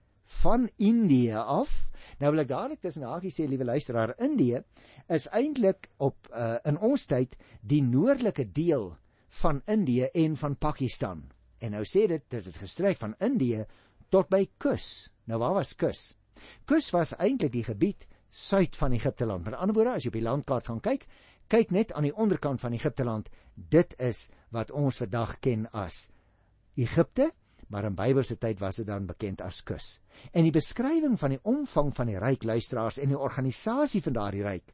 van 0.42 0.68
Indië 0.76 1.36
af. 1.36 1.88
Nou 2.18 2.30
wil 2.32 2.44
ek 2.44 2.48
dadelik 2.48 2.80
tussen 2.80 3.02
hakies 3.02 3.36
sê, 3.40 3.48
liewe 3.48 3.64
luisteraar, 3.64 4.14
Indië 4.18 4.62
is 5.08 5.28
eintlik 5.28 5.90
op 5.98 6.28
uh, 6.32 6.56
in 6.64 6.78
ons 6.78 7.06
tyd 7.06 7.36
die 7.60 7.82
noordelike 7.82 8.52
deel 8.52 8.96
van 9.42 9.62
Indië 9.66 10.08
en 10.14 10.36
van 10.36 10.56
Pakistan. 10.56 11.22
En 11.58 11.76
nou 11.76 11.84
sê 11.88 12.06
dit 12.10 12.24
dit 12.28 12.44
het 12.44 12.56
gestrek 12.56 12.98
van 12.98 13.14
Indië 13.20 13.64
tot 14.10 14.28
by 14.28 14.46
Kus. 14.58 15.10
Nou 15.24 15.38
waar 15.40 15.54
was 15.60 15.76
Kus? 15.78 16.12
Kus 16.68 16.90
was 16.94 17.14
eintlik 17.18 17.52
die 17.52 17.64
gebied 17.66 18.06
suid 18.32 18.76
van 18.76 18.94
Egipte 18.96 19.26
land. 19.28 19.44
Met 19.44 19.58
ander 19.58 19.76
woorde, 19.76 19.96
as 19.96 20.06
jy 20.06 20.12
op 20.12 20.18
die 20.18 20.24
landkaart 20.24 20.70
gaan 20.70 20.80
kyk, 20.84 21.06
kyk 21.52 21.72
net 21.74 21.92
aan 21.92 22.06
die 22.08 22.16
onderkant 22.16 22.62
van 22.62 22.72
Egipte 22.76 23.04
land. 23.04 23.28
Dit 23.54 23.94
is 24.00 24.28
wat 24.54 24.72
ons 24.72 25.02
vandag 25.02 25.38
ken 25.44 25.66
as 25.76 26.06
Egipte, 26.80 27.30
maar 27.68 27.88
in 27.88 27.96
Bybelse 27.96 28.38
tyd 28.40 28.60
was 28.60 28.80
dit 28.80 28.88
dan 28.88 29.06
bekend 29.08 29.42
as 29.44 29.62
Kus. 29.64 29.98
En 30.32 30.44
die 30.44 30.54
beskrywing 30.54 31.18
van 31.20 31.36
die 31.36 31.42
omvang 31.48 31.92
van 31.96 32.08
die 32.08 32.20
ryk 32.20 32.44
luisteraars 32.48 33.00
en 33.00 33.12
die 33.12 33.18
organisasie 33.18 34.02
van 34.04 34.16
daardie 34.16 34.44
ryk 34.44 34.72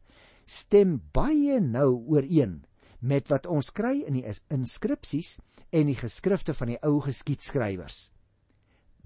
stem 0.48 0.94
baie 1.12 1.58
nou 1.60 1.90
ooreen 2.08 2.62
met 3.04 3.28
wat 3.28 3.46
ons 3.46 3.68
kry 3.76 3.98
in 4.08 4.16
die 4.16 4.36
inskripsies 4.54 5.34
en 5.68 5.90
die 5.90 5.98
geskrifte 5.98 6.54
van 6.56 6.72
die 6.72 6.78
ou 6.88 6.96
geskiedskrywers 7.04 8.06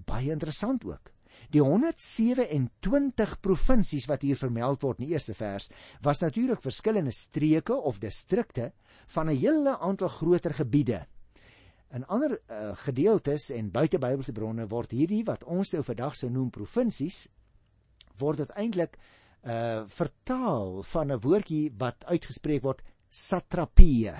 baie 0.07 0.31
interessant 0.31 0.85
ook. 0.85 1.12
Die 1.51 1.61
127 1.61 3.39
provinsies 3.41 4.05
wat 4.07 4.21
hier 4.21 4.37
vermeld 4.37 4.81
word 4.81 4.99
in 4.99 5.07
die 5.07 5.13
eerste 5.13 5.33
vers, 5.33 5.69
was 6.01 6.21
natuurlik 6.21 6.61
verskillende 6.61 7.11
streke 7.11 7.75
of 7.75 7.99
distrikte 7.99 8.71
van 9.07 9.29
'n 9.29 9.37
hele 9.37 9.77
aantal 9.79 10.07
groter 10.07 10.53
gebiede. 10.53 11.05
In 11.93 12.05
ander 12.05 12.39
uh, 12.49 12.71
gedeeltes 12.75 13.49
en 13.49 13.71
buite 13.71 13.99
Bybelse 13.99 14.31
bronne 14.31 14.67
word 14.67 14.91
hierdie 14.91 15.23
wat 15.23 15.43
ons 15.43 15.73
nou 15.73 15.83
vandag 15.83 16.15
sou 16.15 16.31
noem 16.31 16.49
provinsies 16.49 17.27
word 18.17 18.37
dit 18.37 18.49
eintlik 18.49 18.97
uh 19.43 19.83
vertaal 19.87 20.83
van 20.83 21.11
'n 21.11 21.19
woordjie 21.19 21.73
wat 21.77 22.05
uitgespreek 22.05 22.63
word 22.63 22.81
satrapie. 23.09 24.11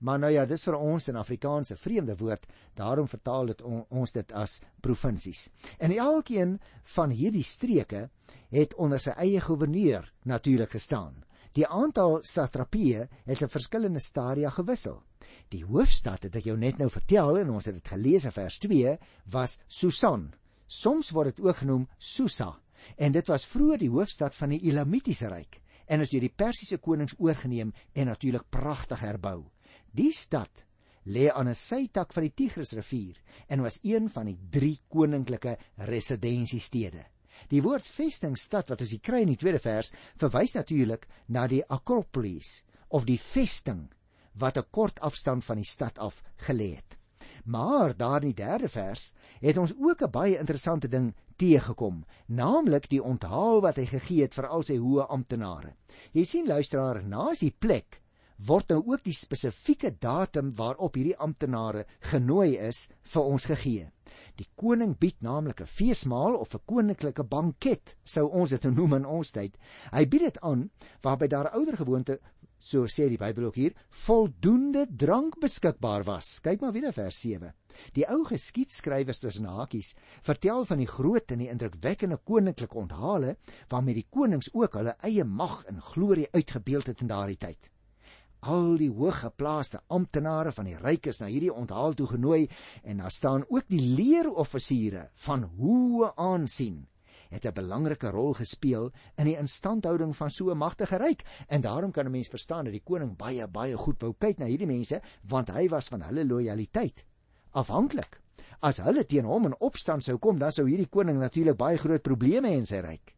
Maar 0.00 0.18
nou 0.18 0.30
ja, 0.32 0.46
dis 0.48 0.62
vir 0.64 0.78
ons 0.80 1.08
in 1.12 1.18
Afrikaanse 1.20 1.76
vreemde 1.76 2.16
woord, 2.16 2.46
daarom 2.74 3.08
vertaal 3.08 3.52
dit 3.52 3.62
on, 3.62 3.82
ons 3.88 4.12
dit 4.12 4.32
as 4.32 4.60
provinsies. 4.80 5.50
En 5.78 5.92
elkeen 5.92 6.56
van 6.94 7.12
hierdie 7.12 7.44
streke 7.44 8.06
het 8.48 8.74
onder 8.80 9.00
sy 9.02 9.12
eie 9.20 9.42
goewerneur 9.44 10.08
natuurlik 10.24 10.72
gestaan. 10.76 11.20
Die 11.52 11.66
aantal 11.66 12.20
satrapieë 12.22 13.08
het 13.26 13.42
in 13.42 13.52
verskillende 13.52 14.00
stadia 14.00 14.50
gewissel. 14.54 15.00
Die 15.50 15.64
hoofstad 15.66 16.24
het 16.28 16.36
ek 16.38 16.46
jou 16.48 16.56
net 16.56 16.78
nou 16.78 16.88
vertel 16.88 17.40
en 17.42 17.50
ons 17.58 17.66
het 17.66 17.76
dit 17.76 17.92
gelees 17.92 18.24
in 18.24 18.34
vers 18.34 18.58
2 18.62 18.96
was 19.34 19.58
Susan. 19.66 20.30
Soms 20.66 21.10
word 21.10 21.34
dit 21.34 21.44
ook 21.44 21.60
genoem 21.60 21.88
Susa 21.98 22.54
en 22.96 23.12
dit 23.12 23.28
was 23.28 23.44
vroeër 23.50 23.82
die 23.82 23.92
hoofstad 23.92 24.36
van 24.38 24.54
die 24.54 24.62
Elamitiese 24.70 25.28
ryk 25.28 25.60
en 25.90 26.04
is 26.04 26.12
deur 26.14 26.22
die 26.22 26.32
Persiese 26.32 26.78
konings 26.78 27.16
oorgeneem 27.18 27.74
en 27.92 28.06
natuurlik 28.06 28.46
pragtig 28.48 29.02
herbou. 29.02 29.42
Die 29.92 30.12
stad 30.12 30.64
lê 31.04 31.30
aan 31.30 31.48
'n 31.48 31.54
sytak 31.54 32.12
van 32.12 32.22
die 32.22 32.34
Tigrisrivier 32.34 33.16
en 33.48 33.62
was 33.62 33.80
een 33.82 34.08
van 34.08 34.26
die 34.26 34.38
drie 34.50 34.78
koninklike 34.88 35.56
residensiestede. 35.76 37.04
Die 37.48 37.62
woord 37.62 37.82
vestingstad 37.82 38.68
wat 38.68 38.80
ons 38.80 38.90
hier 38.90 39.00
kry 39.00 39.22
in 39.22 39.32
die 39.32 39.40
tweede 39.40 39.58
vers 39.58 39.92
verwys 40.16 40.54
natuurlik 40.54 41.08
na 41.28 41.46
die 41.46 41.64
Akropolis 41.66 42.64
of 42.88 43.04
die 43.04 43.18
vesting 43.18 43.88
wat 44.34 44.58
'n 44.58 44.70
kort 44.70 45.00
afstand 45.00 45.44
van 45.44 45.56
die 45.56 45.64
stad 45.64 45.98
af 45.98 46.22
gelê 46.36 46.74
het. 46.76 46.96
Maar 47.44 47.96
daar 47.96 48.22
in 48.22 48.32
die 48.32 48.44
derde 48.44 48.68
vers 48.68 49.12
het 49.40 49.56
ons 49.56 49.74
ook 49.78 50.02
'n 50.02 50.10
baie 50.10 50.38
interessante 50.38 50.88
ding 50.88 51.14
teëgekom, 51.36 52.04
naamlik 52.26 52.88
die 52.88 53.02
onthaal 53.02 53.60
wat 53.60 53.76
hy 53.76 53.86
gegee 53.86 54.22
het 54.22 54.34
vir 54.34 54.46
al 54.46 54.62
sy 54.62 54.76
hoë 54.76 55.06
amptenare. 55.08 55.74
Jy 56.12 56.24
sien 56.24 56.46
luisteraar, 56.46 57.02
na 57.02 57.30
as 57.30 57.40
die 57.40 57.54
plek 57.58 57.99
word 58.48 58.70
nou 58.72 58.80
ook 58.88 59.02
die 59.04 59.12
spesifieke 59.16 59.90
datum 60.00 60.54
waarop 60.56 60.94
hierdie 60.96 61.16
amptenare 61.20 61.84
genooi 62.12 62.56
is 62.56 62.86
vir 63.12 63.26
ons 63.28 63.46
gegee. 63.50 63.88
Die 64.40 64.46
koning 64.56 64.94
bied 65.00 65.20
naamlik 65.20 65.60
'n 65.60 65.66
feesmaal 65.68 66.36
of 66.36 66.54
'n 66.54 66.64
koninklike 66.66 67.24
banket, 67.24 67.96
sou 68.04 68.28
ons 68.28 68.50
dit 68.50 68.64
nou 68.64 68.72
noem 68.74 68.94
in 68.94 69.06
ons 69.06 69.32
tyd. 69.32 69.58
Hy 69.92 70.04
bied 70.06 70.22
dit 70.22 70.38
aan 70.40 70.70
waarby 71.02 71.26
daar 71.28 71.52
ouer 71.54 71.76
gewoonte, 71.76 72.18
so 72.58 72.84
sê 72.84 73.08
die 73.08 73.18
Bybel 73.18 73.44
ook 73.44 73.54
hier, 73.54 73.74
voldoende 73.90 74.86
drank 74.96 75.38
beskikbaar 75.40 76.04
was. 76.04 76.40
Kyk 76.40 76.60
maar 76.60 76.72
weer 76.72 76.92
vers 76.92 77.20
7. 77.20 77.52
Die 77.92 78.06
ou 78.08 78.24
geskiedskrywers 78.24 79.18
tussen 79.18 79.44
hakies 79.44 79.94
vertel 80.22 80.64
van 80.64 80.78
die 80.78 80.86
groot 80.86 81.30
en 81.30 81.38
die 81.38 81.48
indrukwekkende 81.48 82.16
koninklike 82.16 82.76
onthale 82.76 83.36
waarmee 83.68 83.94
die 83.94 84.08
konings 84.10 84.48
ook 84.52 84.74
hulle 84.74 84.96
eie 85.02 85.24
mag 85.24 85.64
en 85.66 85.80
glorie 85.80 86.28
uitgebeeld 86.32 86.86
het 86.86 87.00
in 87.00 87.08
daardie 87.08 87.36
tyd 87.36 87.70
al 88.40 88.76
die 88.80 88.90
hooggeplaaste 88.90 89.82
amptenare 89.88 90.52
van 90.52 90.64
die 90.64 90.76
ryk 90.78 91.10
is 91.12 91.20
na 91.20 91.26
hierdie 91.26 91.52
onthaal 91.52 91.94
toe 91.94 92.06
genooi 92.06 92.48
en 92.82 93.02
daar 93.02 93.12
staan 93.12 93.44
ook 93.48 93.68
die 93.68 93.82
leeroffisiere 93.96 95.10
van 95.26 95.44
hoë 95.58 96.14
aansien 96.16 96.86
het 97.30 97.46
'n 97.46 97.54
belangrike 97.54 98.10
rol 98.10 98.32
gespeel 98.34 98.90
in 99.16 99.24
die 99.24 99.36
instandhouding 99.36 100.16
van 100.16 100.30
so 100.30 100.50
'n 100.50 100.56
magtige 100.56 100.96
ryk. 100.96 101.22
En 101.48 101.60
daarom 101.60 101.90
kan 101.90 102.06
'n 102.06 102.10
mens 102.10 102.28
verstaan 102.28 102.64
dat 102.64 102.72
die 102.72 102.82
koning 102.84 103.16
baie 103.16 103.46
baie 103.48 103.76
goed 103.76 104.02
wou 104.02 104.14
kyk 104.18 104.38
na 104.38 104.46
hierdie 104.46 104.66
mense 104.66 105.00
want 105.22 105.48
hy 105.48 105.68
was 105.68 105.88
van 105.88 106.02
hulle 106.02 106.24
lojaliteit 106.24 107.04
afhanklik 107.52 108.20
as 108.60 108.76
hulle 108.78 109.04
teen 109.06 109.24
hom 109.24 109.44
in 109.44 109.54
opstand 109.60 110.04
sou 110.04 110.18
kom 110.18 110.38
dan 110.38 110.52
sou 110.52 110.66
hierdie 110.68 110.88
koning 110.92 111.18
natuurlik 111.18 111.56
baie 111.56 111.78
groot 111.78 112.02
probleme 112.02 112.48
hê 112.48 112.58
in 112.60 112.66
sy 112.66 112.80
ryk. 112.84 113.14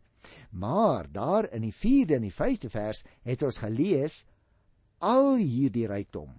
Maar 0.50 1.08
daar 1.10 1.48
in 1.52 1.62
die 1.62 1.74
4de 1.74 2.14
en 2.14 2.22
die 2.22 2.34
5de 2.34 2.70
vers 2.70 3.04
het 3.26 3.42
ons 3.42 3.58
gelees 3.58 4.24
al 5.02 5.34
hierdie 5.40 5.88
rykdom 5.90 6.30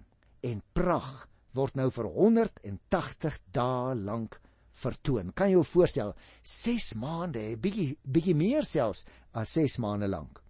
en 0.44 0.62
prag 0.76 1.28
word 1.54 1.76
nou 1.78 1.90
vir 1.94 2.08
180 2.10 3.38
dae 3.54 3.94
lank 3.94 4.40
vertoon. 4.74 5.30
Kan 5.36 5.52
jy 5.52 5.58
jou 5.58 5.66
voorstel, 5.68 6.14
6 6.42 6.94
maande, 6.98 7.44
bietjie 7.62 7.94
bietjie 8.02 8.34
meer 8.34 8.66
selfs 8.66 9.04
as 9.36 9.54
6 9.54 9.78
maande 9.84 10.08
lank. 10.10 10.40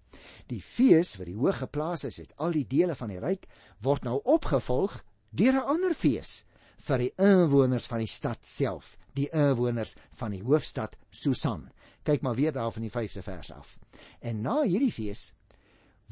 Die 0.48 0.62
fees 0.62 1.14
vir 1.18 1.28
die 1.28 1.36
hoëgeplaases 1.36 2.20
het 2.22 2.32
al 2.40 2.54
die 2.56 2.66
dele 2.70 2.96
van 2.96 3.12
die 3.12 3.20
ryk 3.20 3.48
word 3.84 4.06
nou 4.06 4.20
opgevolg 4.24 5.02
deur 5.30 5.58
'n 5.60 5.68
ander 5.74 5.94
fees 5.94 6.44
vir 6.86 6.98
die 6.98 7.12
inwoners 7.18 7.86
van 7.86 7.98
die 7.98 8.10
stad 8.10 8.44
self, 8.46 8.96
die 9.14 9.28
inwoners 9.32 9.96
van 10.16 10.30
die 10.30 10.42
hoofstad 10.42 10.96
Susan. 11.10 11.70
Kyk 12.04 12.22
maar 12.22 12.34
weer 12.34 12.52
daar 12.52 12.72
van 12.72 12.82
die 12.82 12.90
5de 12.90 13.22
vers 13.22 13.50
af. 13.52 13.78
En 14.20 14.42
na 14.42 14.62
hierdie 14.62 14.92
fees 14.92 15.32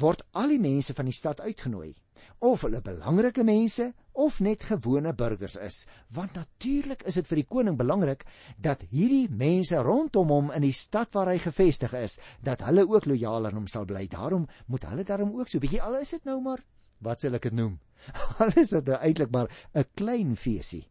word 0.00 0.22
al 0.32 0.48
die 0.48 0.60
mense 0.62 0.94
van 0.94 1.08
die 1.08 1.16
stad 1.16 1.40
uitgenooi 1.40 1.94
of 2.38 2.62
hulle 2.66 2.80
belangrike 2.82 3.44
mense 3.44 3.92
of 4.12 4.40
net 4.40 4.66
gewone 4.68 5.12
burgers 5.12 5.56
is 5.56 5.86
want 6.14 6.34
natuurlik 6.38 7.02
is 7.08 7.18
dit 7.20 7.28
vir 7.28 7.42
die 7.42 7.48
koning 7.54 7.78
belangrik 7.78 8.24
dat 8.58 8.84
hierdie 8.90 9.28
mense 9.28 9.78
rondom 9.82 10.32
hom 10.34 10.52
in 10.56 10.66
die 10.66 10.76
stad 10.76 11.12
waar 11.16 11.32
hy 11.32 11.38
gevestig 11.38 11.94
is 11.98 12.18
dat 12.40 12.64
hulle 12.66 12.86
ook 12.88 13.06
lojaal 13.10 13.50
aan 13.50 13.62
hom 13.62 13.70
sal 13.70 13.88
bly 13.88 14.06
daarom 14.10 14.48
moet 14.66 14.86
hulle 14.90 15.04
daarom 15.04 15.34
ook 15.38 15.48
so 15.48 15.62
bietjie 15.62 15.82
al 15.82 16.00
is 16.00 16.14
dit 16.16 16.30
nou 16.30 16.40
maar 16.44 16.64
wat 17.02 17.24
sal 17.24 17.34
ek 17.38 17.48
dit 17.50 17.58
noem? 17.58 17.78
Al 18.42 18.54
is 18.58 18.72
dit 18.74 18.88
nou 18.90 18.98
eintlik 18.98 19.30
maar 19.34 19.50
'n 19.78 19.86
klein 19.98 20.36
feesie 20.38 20.84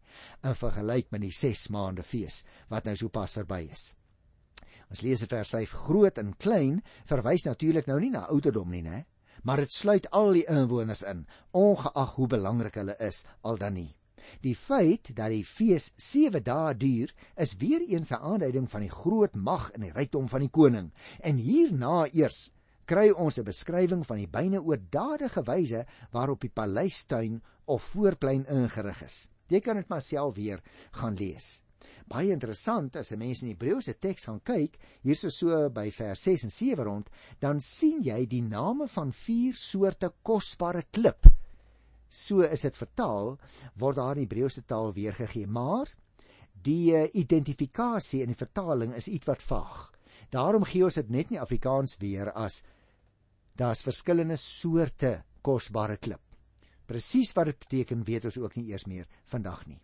in 0.48 0.56
vergelyk 0.56 1.12
met 1.12 1.24
die 1.24 1.36
6 1.36 1.68
maande 1.76 2.04
fees 2.04 2.44
wat 2.70 2.88
nou 2.88 2.96
sopas 3.00 3.36
verby 3.40 3.64
is. 3.72 3.92
Ons 4.92 5.02
lees 5.06 5.24
in 5.24 5.32
vers 5.32 5.54
5: 5.56 5.74
Groot 5.88 6.20
en 6.20 6.34
klein 6.36 6.82
verwys 7.08 7.46
natuurlik 7.48 7.88
nou 7.88 8.00
nie 8.04 8.12
na 8.12 8.26
ouderdom 8.34 8.70
nie, 8.70 8.84
né? 8.84 9.06
Maar 9.48 9.64
dit 9.64 9.74
sluit 9.74 10.10
al 10.12 10.36
die 10.36 10.46
inwoners 10.52 11.02
in, 11.08 11.24
ongeag 11.58 12.16
hoe 12.18 12.28
belangrik 12.30 12.76
hulle 12.78 12.98
is, 13.00 13.24
al 13.48 13.58
dan 13.58 13.80
nie. 13.80 13.90
Die 14.44 14.54
feit 14.56 15.14
dat 15.18 15.32
die 15.34 15.46
fees 15.48 15.90
7 15.98 16.44
dae 16.46 16.76
duur, 16.78 17.14
is 17.36 17.56
weer 17.58 17.82
eens 17.88 18.12
'n 18.12 18.22
aanduiding 18.22 18.70
van 18.70 18.82
die 18.82 18.92
groot 18.92 19.36
mag 19.36 19.72
en 19.72 19.82
die 19.82 19.96
rykdom 19.96 20.28
van 20.30 20.42
die 20.42 20.50
koning. 20.50 20.92
En 21.20 21.38
hierna 21.38 22.06
eers 22.12 22.52
kry 22.86 23.10
ons 23.10 23.40
'n 23.40 23.48
beskrywing 23.48 24.06
van 24.06 24.18
die 24.18 24.28
byne 24.28 24.62
oordadige 24.62 25.44
wyse 25.44 25.86
waarop 26.12 26.42
die 26.42 26.54
paleistuin 26.54 27.42
of 27.66 27.84
voorplein 27.84 28.46
ingerig 28.46 29.02
is. 29.04 29.30
Jy 29.48 29.60
kan 29.60 29.76
dit 29.76 29.90
maar 29.90 30.02
self 30.02 30.36
weer 30.36 30.62
gaan 30.92 31.16
lees. 31.16 31.62
Baie 32.12 32.34
interessant 32.34 32.98
as 33.00 33.14
'n 33.14 33.20
mens 33.20 33.42
in 33.42 33.48
die 33.52 33.56
Hebreëse 33.56 33.94
teks 34.04 34.26
gaan 34.28 34.42
kyk, 34.44 34.78
hierso 35.04 35.30
so 35.30 35.70
by 35.70 35.90
vers 35.92 36.24
6 36.28 36.44
en 36.44 36.52
7 36.52 36.84
rond, 36.84 37.10
dan 37.40 37.60
sien 37.60 38.02
jy 38.04 38.26
die 38.26 38.42
name 38.42 38.88
van 38.88 39.12
vier 39.12 39.54
soorte 39.56 40.12
kosbare 40.22 40.84
klip. 40.92 41.30
So 42.10 42.42
is 42.42 42.62
dit 42.62 42.76
vertaal 42.76 43.38
word 43.80 43.96
daar 43.96 44.18
in 44.18 44.26
Hebreëse 44.26 44.66
taal 44.68 44.92
weergegee, 44.94 45.48
maar 45.48 45.88
die 46.64 46.96
eh, 46.96 47.08
identifikasie 47.14 48.22
in 48.22 48.34
die 48.34 48.42
vertaling 48.42 48.94
is 48.94 49.08
ietwat 49.08 49.42
vaag. 49.42 49.92
Daarom 50.32 50.66
gee 50.68 50.84
ons 50.84 51.00
dit 51.00 51.10
net 51.10 51.32
nie 51.32 51.40
Afrikaans 51.40 51.96
weer 52.02 52.32
as 52.32 52.64
daar's 53.56 53.84
verskillende 53.84 54.38
soorte 54.38 55.24
kosbare 55.42 55.96
klip. 55.98 56.22
Presies 56.88 57.32
wat 57.38 57.46
dit 57.46 57.60
beteken 57.60 58.04
weet 58.04 58.26
ons 58.26 58.38
ook 58.38 58.56
nie 58.56 58.68
eers 58.72 58.86
meer 58.86 59.08
vandag 59.24 59.64
nie. 59.68 59.80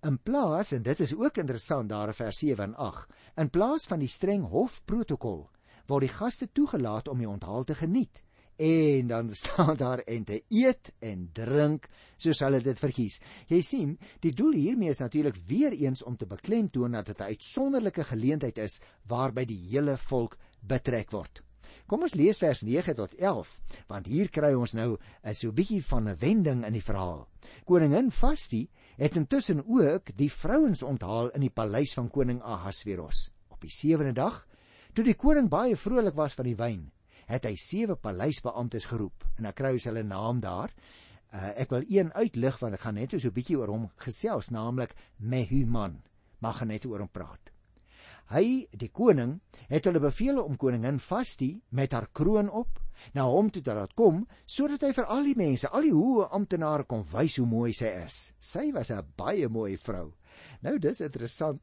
In 0.00 0.16
plaas 0.16 0.72
en 0.72 0.82
dit 0.82 1.00
is 1.04 1.12
ook 1.12 1.36
interessant 1.36 1.88
daar 1.88 2.08
in 2.08 2.16
vers 2.16 2.38
7 2.38 2.64
en 2.64 2.74
8, 2.74 3.10
in 3.36 3.50
plaas 3.52 3.84
van 3.84 4.00
die 4.00 4.08
streng 4.08 4.46
hofprotokol 4.48 5.42
word 5.90 6.06
die 6.06 6.14
gaste 6.14 6.46
toegelaat 6.56 7.10
om 7.12 7.18
die 7.20 7.28
onthaal 7.28 7.66
te 7.68 7.76
geniet 7.76 8.22
en 8.60 9.10
dan 9.10 9.28
staan 9.40 9.76
daar 9.76 9.98
en 9.98 10.24
te 10.24 10.38
eet 10.48 10.92
en 11.04 11.28
drink 11.36 11.88
soos 12.16 12.40
hulle 12.44 12.62
dit 12.64 12.80
verkies. 12.80 13.18
Jy 13.52 13.60
sien, 13.64 13.92
die 14.24 14.32
doel 14.36 14.56
hiermee 14.56 14.92
is 14.92 15.00
natuurlik 15.00 15.36
weer 15.48 15.76
eens 15.76 16.02
om 16.02 16.16
te 16.16 16.28
beklemtoon 16.28 16.96
dat 16.96 17.12
dit 17.12 17.20
'n 17.20 17.32
uitsonderlike 17.36 18.04
geleentheid 18.04 18.58
is 18.58 18.80
waarby 19.04 19.44
die 19.44 19.60
hele 19.68 19.96
volk 19.96 20.38
betrek 20.60 21.12
word. 21.12 21.42
Kom 21.86 22.02
ons 22.06 22.14
lees 22.14 22.38
vers 22.38 22.60
9 22.62 22.94
tot 22.94 23.14
11, 23.18 23.60
want 23.88 24.06
hier 24.06 24.28
kry 24.28 24.52
ons 24.54 24.72
nou 24.72 24.96
'n 25.24 25.34
so 25.34 25.52
bietjie 25.52 25.82
van 25.84 26.08
'n 26.08 26.16
wending 26.20 26.64
in 26.64 26.72
die 26.72 26.84
verhaal. 26.84 27.28
Koningin 27.64 28.10
Vasti 28.10 28.68
het 29.00 29.16
intussen 29.16 29.62
ook 29.64 30.10
die 30.16 30.28
vrouens 30.32 30.82
onthaal 30.84 31.30
in 31.32 31.46
die 31.46 31.52
paleis 31.52 31.94
van 31.96 32.10
koning 32.12 32.42
Ahasveros. 32.44 33.30
Op 33.48 33.62
die 33.64 33.72
sewende 33.72 34.12
dag, 34.12 34.42
toe 34.92 35.04
die 35.06 35.16
koning 35.16 35.48
baie 35.48 35.76
vrolik 35.76 36.18
was 36.18 36.36
van 36.36 36.50
die 36.50 36.56
wyn, 36.58 36.82
het 37.30 37.46
hy 37.48 37.54
sewe 37.56 37.96
paleisbeamptes 37.96 38.90
geroep 38.90 39.24
en 39.38 39.48
dan 39.48 39.56
kry 39.56 39.72
hulle 39.78 40.02
naam 40.04 40.42
daar. 40.44 40.74
Uh, 41.30 41.52
ek 41.62 41.72
wil 41.72 41.86
een 41.88 42.12
uitlig 42.12 42.58
want 42.60 42.76
ek 42.76 42.84
gaan 42.84 42.98
net 42.98 43.14
so 43.16 43.28
'n 43.28 43.32
bietjie 43.32 43.56
oor 43.56 43.72
hom 43.72 43.88
gesels, 43.96 44.50
naamlik 44.50 44.94
Mehuman. 45.16 46.02
Mag 46.40 46.64
net 46.64 46.84
oor 46.84 47.00
hom 47.00 47.08
praat. 47.08 47.52
Hy, 48.30 48.66
die 48.72 48.90
koning, 48.92 49.40
het 49.68 49.84
hulle 49.84 50.00
beveel 50.00 50.42
om 50.42 50.56
koningin 50.56 50.98
Vasti 50.98 51.60
met 51.70 51.92
haar 51.92 52.08
kroon 52.12 52.50
op 52.50 52.79
na 53.14 53.26
hom 53.28 53.50
toe 53.50 53.62
te 53.62 53.74
laat 53.74 53.94
kom 53.98 54.22
sodat 54.46 54.82
hy 54.86 54.92
vir 54.96 55.08
al 55.14 55.24
die 55.24 55.36
mense, 55.36 55.68
al 55.68 55.86
die 55.86 55.94
hoë 55.94 56.30
amptenare 56.36 56.86
kon 56.88 57.04
wys 57.12 57.38
hoe 57.40 57.46
mooi 57.46 57.72
sy 57.76 57.90
is. 58.04 58.32
Sy 58.38 58.70
was 58.72 58.90
'n 58.90 59.04
baie 59.16 59.48
mooi 59.48 59.76
vrou. 59.76 60.12
Nou 60.62 60.78
dis 60.78 61.00
interessant 61.00 61.60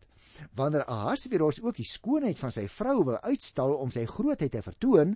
wanneer 0.53 0.85
Ahasveros 0.85 1.61
ook 1.61 1.75
die 1.75 1.87
skoonheid 1.87 2.39
van 2.39 2.51
sy 2.51 2.67
vrou 2.67 3.03
wil 3.03 3.17
uitstal 3.23 3.73
om 3.73 3.91
sy 3.91 4.05
grootheid 4.05 4.51
te 4.51 4.61
vertoon, 4.61 5.15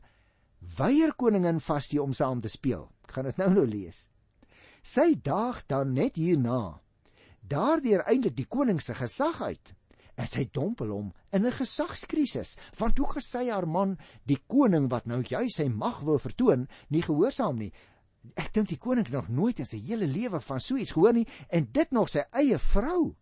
weier 0.77 1.13
koningin 1.13 1.60
Vasti 1.60 1.99
om 1.99 2.13
saam 2.13 2.41
te 2.41 2.49
speel. 2.49 2.89
Ek 3.03 3.12
gaan 3.12 3.25
dit 3.25 3.38
nou 3.38 3.49
nou 3.53 3.65
lees. 3.65 4.07
Sy 4.81 5.15
daag 5.21 5.65
dan 5.67 5.93
net 5.93 6.15
hierna 6.15 6.81
daardeur 7.41 8.03
eintlik 8.07 8.36
die 8.38 8.47
koning 8.49 8.79
se 8.81 8.93
gesag 8.95 9.41
uit 9.41 9.73
en 10.15 10.28
sy 10.28 10.47
dompel 10.54 10.91
hom 10.91 11.13
in 11.32 11.45
'n 11.45 11.52
gesagskrisis 11.52 12.58
want 12.80 12.97
hoe 12.97 13.08
gesê 13.15 13.50
haar 13.50 13.67
man 13.67 13.97
die 14.26 14.39
koning 14.47 14.89
wat 14.89 15.06
nou 15.06 15.21
juis 15.24 15.56
sy 15.56 15.67
mag 15.69 16.02
wil 16.02 16.19
vertoon 16.19 16.67
nie 16.89 17.02
gehoorsaam 17.02 17.58
nie. 17.58 17.71
Ek 18.36 18.54
dink 18.54 18.69
die 18.69 18.78
koning 18.78 19.06
het 19.06 19.13
nog 19.13 19.30
nooit 19.30 19.60
in 19.60 19.65
sy 19.65 19.78
hele 19.78 20.08
lewe 20.08 20.41
van 20.41 20.60
so 20.60 20.78
iets 20.78 20.91
gehoor 20.91 21.13
nie 21.13 21.28
en 21.50 21.67
dit 21.71 21.91
nog 21.91 22.10
sy 22.10 22.24
eie 22.32 22.58
vrou. 22.60 23.15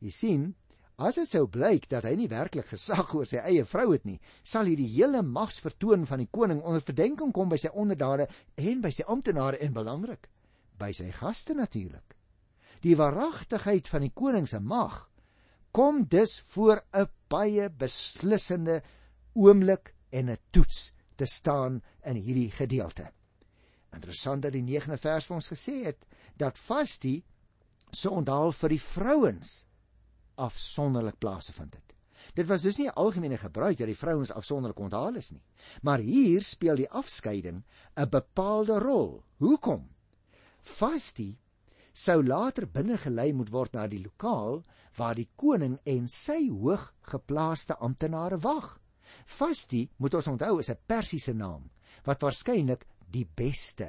Jy 0.00 0.10
sien 0.10 0.54
as 0.98 1.14
dit 1.14 1.30
sou 1.30 1.46
blyk 1.46 1.86
dat 1.88 2.06
hy 2.08 2.16
nie 2.18 2.28
werklik 2.30 2.66
gesag 2.72 3.12
oor 3.14 3.26
sy 3.26 3.38
eie 3.38 3.64
vrou 3.64 3.92
het 3.92 4.06
nie 4.08 4.18
sal 4.42 4.66
hierdie 4.66 4.88
hele 4.96 5.22
magsvertoon 5.22 6.06
van 6.10 6.24
die 6.24 6.30
koning 6.34 6.58
onder 6.66 6.82
verdenking 6.82 7.30
kom 7.34 7.48
by 7.52 7.58
sy 7.62 7.70
onderdane 7.70 8.26
en 8.58 8.80
by 8.82 8.90
sy 8.94 9.06
amptenare 9.06 9.60
en 9.62 9.76
belangrik 9.76 10.26
by 10.78 10.90
sy 10.92 11.12
gaste 11.14 11.54
natuurlik 11.54 12.16
die 12.82 12.96
waaragtigheid 12.98 13.86
van 13.90 14.08
die 14.08 14.14
koning 14.14 14.50
se 14.50 14.58
mag 14.58 15.04
kom 15.70 16.04
dus 16.08 16.40
voor 16.40 16.84
'n 16.92 17.08
baie 17.28 17.70
beslissende 17.70 18.82
oomblik 19.34 19.94
en 20.10 20.30
'n 20.30 20.38
toets 20.50 20.92
te 21.16 21.24
staan 21.26 21.82
in 22.02 22.16
hierdie 22.16 22.50
gedeelte. 22.50 23.12
Interessant 23.92 24.42
dat 24.42 24.52
die 24.52 24.62
9de 24.62 24.98
vers 24.98 25.26
vir 25.26 25.36
ons 25.36 25.48
gesê 25.48 25.84
het 25.84 26.06
dat 26.36 26.58
Vasti 26.58 27.24
so 27.90 28.10
onthaal 28.10 28.52
vir 28.52 28.68
die 28.68 28.82
vrouens 28.82 29.66
afsonderlik 30.34 31.18
plaasgevind 31.18 31.74
het. 31.74 31.94
Dit 32.34 32.46
was 32.46 32.62
dus 32.62 32.76
nie 32.76 32.90
algemene 32.90 33.38
gebruik 33.38 33.78
dat 33.78 33.86
die 33.86 33.96
vrouens 33.96 34.30
afsonderlik 34.30 34.78
onthaal 34.78 35.14
is 35.14 35.30
nie, 35.30 35.42
maar 35.82 35.98
hier 35.98 36.42
speel 36.42 36.76
die 36.76 36.90
afskeiding 36.90 37.64
'n 37.96 38.08
bepaalde 38.10 38.78
rol. 38.78 39.24
Hoekom? 39.38 39.88
Vasti 40.60 41.38
sou 41.98 42.22
later 42.22 42.68
binne 42.70 42.98
gelei 43.02 43.32
moet 43.34 43.50
word 43.50 43.74
na 43.74 43.86
die 43.90 44.02
lokaal 44.02 44.60
waar 44.98 45.16
die 45.18 45.28
koning 45.36 45.78
en 45.86 46.06
sy 46.12 46.48
hoog 46.48 46.84
geplaaste 47.10 47.78
amptenare 47.82 48.38
wag. 48.44 48.76
Vasti, 49.38 49.88
moet 49.98 50.14
ons 50.14 50.28
onthou, 50.34 50.58
is 50.60 50.70
'n 50.70 50.84
Persiese 50.86 51.34
naam 51.34 51.70
wat 52.04 52.22
waarskynlik 52.22 52.86
die 53.10 53.26
beste 53.26 53.88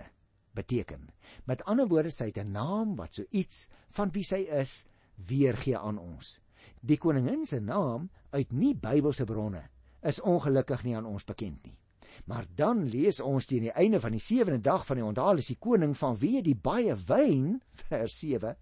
beteken. 0.54 1.10
Met 1.45 1.63
ander 1.63 1.88
woorde, 1.88 2.12
sy 2.12 2.26
het 2.26 2.38
'n 2.38 2.52
naam 2.52 2.95
wat 2.95 3.13
so 3.13 3.24
iets 3.30 3.69
van 3.89 4.12
wie 4.12 4.24
sy 4.24 4.48
is 4.62 4.86
weergee 5.15 5.78
aan 5.78 5.98
ons. 5.98 6.39
Die 6.82 6.98
koningin 6.98 7.45
se 7.45 7.60
naam 7.60 8.10
uit 8.32 8.52
nie 8.52 8.76
Bybelse 8.76 9.26
bronne 9.26 9.69
is 10.02 10.22
ongelukkig 10.22 10.84
nie 10.84 10.95
aan 10.95 11.06
ons 11.06 11.24
bekend 11.24 11.63
nie. 11.63 11.78
Maar 12.26 12.45
dan 12.56 12.84
lees 12.88 13.19
ons 13.19 13.45
teen 13.45 13.67
die 13.67 13.76
einde 13.76 14.00
van 14.00 14.12
die 14.12 14.24
7de 14.24 14.62
dag 14.62 14.86
van 14.86 14.98
die 14.98 15.06
onthaal 15.06 15.38
is 15.38 15.48
die 15.48 15.60
koning 15.60 15.98
van 15.98 16.17
wie 16.17 16.41
die 16.41 16.56
baie 16.56 16.95
wyn 16.95 17.62
vers 17.89 18.19
7 18.19 18.56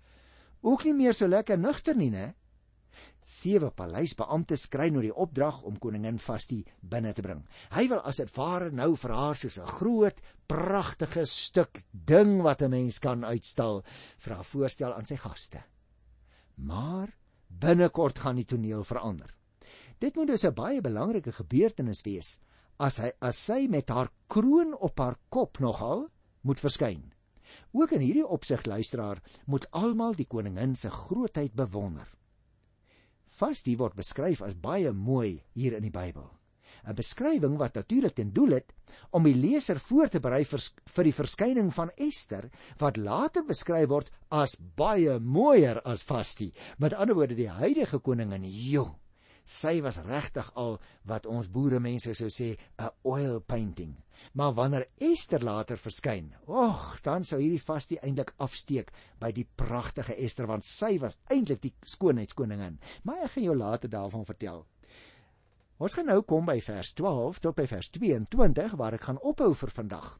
ook 0.62 0.84
nie 0.88 0.94
meer 0.94 1.16
so 1.16 1.28
lekker 1.28 1.60
nugter 1.60 1.96
nie, 1.96 2.10
né? 2.12 2.34
Sewe 3.28 3.70
paleisbeamptes 3.76 4.70
kry 4.72 4.88
nou 4.92 5.02
die 5.04 5.14
opdrag 5.14 5.60
om 5.68 5.76
koningin 5.84 6.20
Vasti 6.24 6.62
binne 6.80 7.12
te 7.14 7.24
bring. 7.26 7.42
Hy 7.76 7.84
wil 7.92 8.00
as 8.08 8.22
dit 8.22 8.32
ware 8.38 8.72
nou 8.72 8.94
vir 8.96 9.14
haar 9.14 9.36
soos 9.36 9.60
'n 9.60 9.68
groot, 9.80 10.22
pragtige 10.48 11.26
stuk 11.26 11.84
ding 11.92 12.42
wat 12.42 12.62
'n 12.62 12.72
mens 12.72 13.00
kan 13.00 13.26
uitstal 13.26 13.84
vir 14.18 14.34
haar 14.34 14.46
voorstel 14.46 14.94
aan 14.94 15.06
sy 15.06 15.16
gaste. 15.16 15.64
Maar 16.56 17.12
binnekort 17.50 18.20
gaan 18.20 18.36
die 18.36 18.46
toneel 18.46 18.84
verander. 18.84 19.36
Dit 20.00 20.16
moet 20.16 20.28
dus 20.28 20.46
'n 20.46 20.54
baie 20.54 20.82
belangrike 20.82 21.32
gebeurtenis 21.32 22.02
wees 22.04 22.40
as 22.78 23.00
hy 23.02 23.12
as 23.26 23.40
sy 23.50 23.66
met 23.70 23.90
haar 23.90 24.12
kroon 24.30 24.74
op 24.74 25.00
haar 25.00 25.18
kop 25.34 25.60
nogal 25.64 26.08
moet 26.46 26.62
verskyn. 26.62 27.02
Ook 27.74 27.96
in 27.98 28.04
hierdie 28.06 28.28
opsig 28.28 28.66
luisteraar 28.66 29.22
moet 29.46 29.68
almal 29.72 30.16
die 30.18 30.28
koningin 30.30 30.76
se 30.76 30.90
grootheid 30.94 31.56
bewonder. 31.56 32.08
Vasti 33.38 33.76
word 33.78 33.98
beskryf 33.98 34.42
as 34.42 34.58
baie 34.58 34.92
mooi 34.94 35.44
hier 35.54 35.78
in 35.78 35.86
die 35.86 35.94
Bybel. 35.94 36.30
'n 36.88 36.96
Beskrywing 36.96 37.58
wat 37.60 37.74
natuurlik 37.76 38.16
ten 38.16 38.32
doel 38.34 38.56
het 38.58 38.74
om 39.12 39.26
die 39.28 39.36
leser 39.36 39.80
voor 39.80 40.08
te 40.08 40.20
berei 40.24 40.46
vir, 40.46 40.62
vir 40.96 41.04
die 41.04 41.16
verskyning 41.20 41.72
van 41.74 41.92
Ester 41.98 42.50
wat 42.80 42.98
later 42.98 43.44
beskryf 43.44 43.90
word 43.90 44.12
as 44.32 44.56
baie 44.80 45.20
mooier 45.20 45.82
as 45.84 46.06
Vasti. 46.08 46.54
Met 46.78 46.94
ander 46.94 47.16
woorde 47.16 47.36
die 47.36 47.50
huidige 47.50 48.00
koningin, 48.00 48.46
joh, 48.46 48.96
sy 49.48 49.78
was 49.82 50.02
regtig 50.04 50.50
al 50.60 50.76
wat 51.08 51.26
ons 51.26 51.48
boere 51.48 51.80
mense 51.80 52.14
sou 52.20 52.28
sê 52.28 52.58
'n 52.78 52.92
oil 53.04 53.40
painting. 53.40 53.96
Maar 54.34 54.54
wanneer 54.54 54.88
Ester 54.98 55.44
later 55.44 55.78
verskyn, 55.78 56.34
ag, 56.48 57.02
dan 57.02 57.24
sou 57.24 57.40
hierdie 57.40 57.64
vastie 57.64 58.00
eintlik 58.02 58.34
afsteek 58.38 58.92
by 59.20 59.32
die 59.32 59.48
pragtige 59.56 60.18
Ester 60.18 60.48
want 60.48 60.66
sy 60.66 60.98
was 61.00 61.18
eintlik 61.30 61.62
die 61.62 61.74
skoonheidskoningin. 61.86 62.80
Maar 63.04 63.24
ek 63.24 63.32
gaan 63.32 63.44
jou 63.44 63.56
later 63.56 63.90
daarvan 63.90 64.26
vertel. 64.26 64.66
Ons 65.78 65.94
gaan 65.94 66.10
nou 66.10 66.22
kom 66.26 66.46
by 66.46 66.60
vers 66.62 66.94
12 66.94 67.40
tot 67.40 67.56
by 67.56 67.68
vers 67.68 67.90
22 67.90 68.76
waar 68.76 68.94
ek 68.98 69.06
gaan 69.10 69.22
ophou 69.22 69.54
vir 69.54 69.70
vandag. 69.70 70.20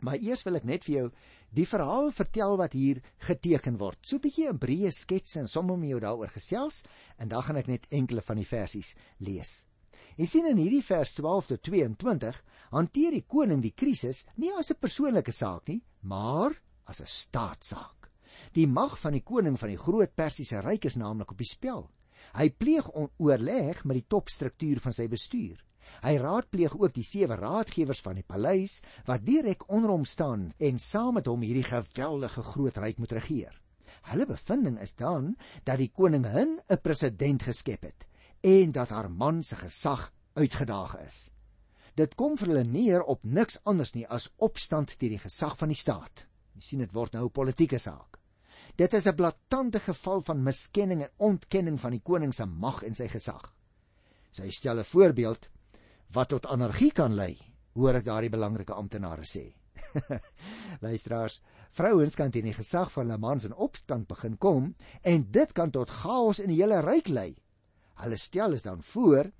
Maar 0.00 0.20
eers 0.20 0.42
wil 0.44 0.56
ek 0.56 0.64
net 0.68 0.84
vir 0.84 0.94
jou 0.94 1.06
die 1.52 1.66
verhaal 1.68 2.10
vertel 2.16 2.56
wat 2.56 2.72
hier 2.72 3.02
geteken 3.26 3.76
word. 3.78 3.98
So 4.02 4.16
'n 4.16 4.24
bietjie 4.24 4.48
'n 4.48 4.58
breë 4.58 4.90
skets 4.90 5.36
en 5.36 5.48
sommer 5.48 5.76
met 5.76 5.90
jou 5.90 6.00
daaroor 6.00 6.32
gesels 6.32 6.82
en 7.18 7.28
dan 7.28 7.42
gaan 7.42 7.56
ek 7.56 7.68
net 7.68 7.86
enkele 7.90 8.22
van 8.22 8.36
die 8.36 8.48
versies 8.48 8.94
lees. 9.18 9.66
Jy 10.16 10.26
sien 10.26 10.46
in 10.46 10.56
hierdie 10.56 10.82
vers 10.82 11.14
12 11.14 11.46
tot 11.46 11.62
22 11.62 12.42
hanteer 12.70 13.10
die 13.10 13.26
koning 13.28 13.62
die 13.62 13.74
krisis 13.76 14.26
nie 14.36 14.52
as 14.52 14.70
'n 14.70 14.80
persoonlike 14.80 15.32
saak 15.32 15.68
nie, 15.68 15.82
maar 16.02 16.52
as 16.84 17.00
'n 17.00 17.06
staatssaak. 17.06 18.10
Die 18.52 18.66
mag 18.66 18.98
van 18.98 19.12
die 19.12 19.22
koning 19.24 19.58
van 19.58 19.68
die 19.68 19.78
groot 19.78 20.14
Persiese 20.14 20.60
ryk 20.60 20.84
is 20.84 20.96
naamlik 20.96 21.30
op 21.30 21.38
die 21.38 21.48
spel. 21.48 21.90
Hy 22.34 22.48
pleeg 22.50 22.88
oorleg 23.18 23.84
met 23.84 23.94
die 23.94 24.08
topstruktuur 24.08 24.80
van 24.80 24.92
sy 24.92 25.08
bestuur. 25.08 25.58
Hy 26.02 26.16
raadpleeg 26.18 26.74
ook 26.78 26.94
die 26.94 27.06
sewe 27.06 27.36
raadgewers 27.36 28.00
van 28.00 28.14
die 28.14 28.26
paleis 28.26 28.80
wat 29.06 29.26
direk 29.26 29.68
onder 29.68 29.90
hom 29.90 30.04
staan 30.04 30.50
en 30.58 30.78
saam 30.78 31.14
met 31.14 31.26
hom 31.26 31.42
hierdie 31.42 31.66
geweldige 31.68 32.42
groot 32.42 32.76
ryk 32.76 32.98
moet 32.98 33.12
regeer. 33.12 33.62
Hulle 34.10 34.26
bevinding 34.26 34.80
is 34.82 34.94
dan 34.98 35.36
dat 35.64 35.78
die 35.78 35.90
koningin 35.94 36.60
'n 36.68 36.80
president 36.82 37.42
geskep 37.42 37.82
het 37.82 38.06
en 38.42 38.72
dat 38.72 38.90
haar 38.90 39.10
man 39.10 39.42
se 39.42 39.56
gesag 39.56 40.12
uitgedaag 40.34 40.96
is. 41.06 41.30
Dit 41.94 42.14
kom 42.14 42.36
vir 42.36 42.48
hulle 42.48 42.64
neer 42.64 43.02
op 43.02 43.24
niks 43.24 43.58
anders 43.68 43.92
nie 43.94 44.06
as 44.08 44.30
opstand 44.36 44.98
teen 44.98 45.10
die 45.10 45.22
gesag 45.22 45.56
van 45.60 45.68
die 45.68 45.76
staat. 45.76 46.26
Jy 46.54 46.62
sien 46.62 46.78
dit 46.78 46.92
word 46.92 47.12
nou 47.12 47.24
'n 47.26 47.30
politieke 47.30 47.78
saak. 47.78 48.18
Dit 48.76 48.94
is 48.94 49.06
'n 49.06 49.14
blaatante 49.14 49.80
geval 49.80 50.20
van 50.20 50.42
miskenning 50.42 51.02
en 51.02 51.10
ontkenning 51.16 51.80
van 51.80 51.90
die 51.90 52.00
koning 52.00 52.34
se 52.34 52.46
mag 52.46 52.82
en 52.82 52.94
sy 52.94 53.08
gesag. 53.08 53.52
Sy 54.32 54.50
stel 54.50 54.78
'n 54.78 54.84
voorbeeld 54.84 55.48
wat 56.12 56.28
tot 56.28 56.46
anargie 56.46 56.92
kan 56.92 57.14
lei, 57.16 57.34
hoor 57.76 57.96
ek 58.00 58.06
daardie 58.06 58.32
belangrike 58.32 58.74
amptenare 58.76 59.24
sê. 59.28 59.46
Luisteraars, 60.84 61.38
vrouens 61.76 62.16
kan 62.16 62.32
teen 62.32 62.48
die 62.48 62.56
gesag 62.56 62.90
van 62.92 63.06
hulle 63.06 63.20
mans 63.20 63.46
in 63.48 63.54
opstand 63.56 64.08
begin 64.10 64.36
kom 64.40 64.72
en 65.08 65.24
dit 65.32 65.52
kan 65.56 65.72
tot 65.72 65.92
chaos 66.02 66.42
in 66.42 66.52
die 66.52 66.60
hele 66.60 66.82
ryk 66.84 67.08
lei. 67.12 67.30
Hulle 68.02 68.18
stel 68.20 68.56
is 68.56 68.66
dan 68.66 68.82
voor 68.84 69.30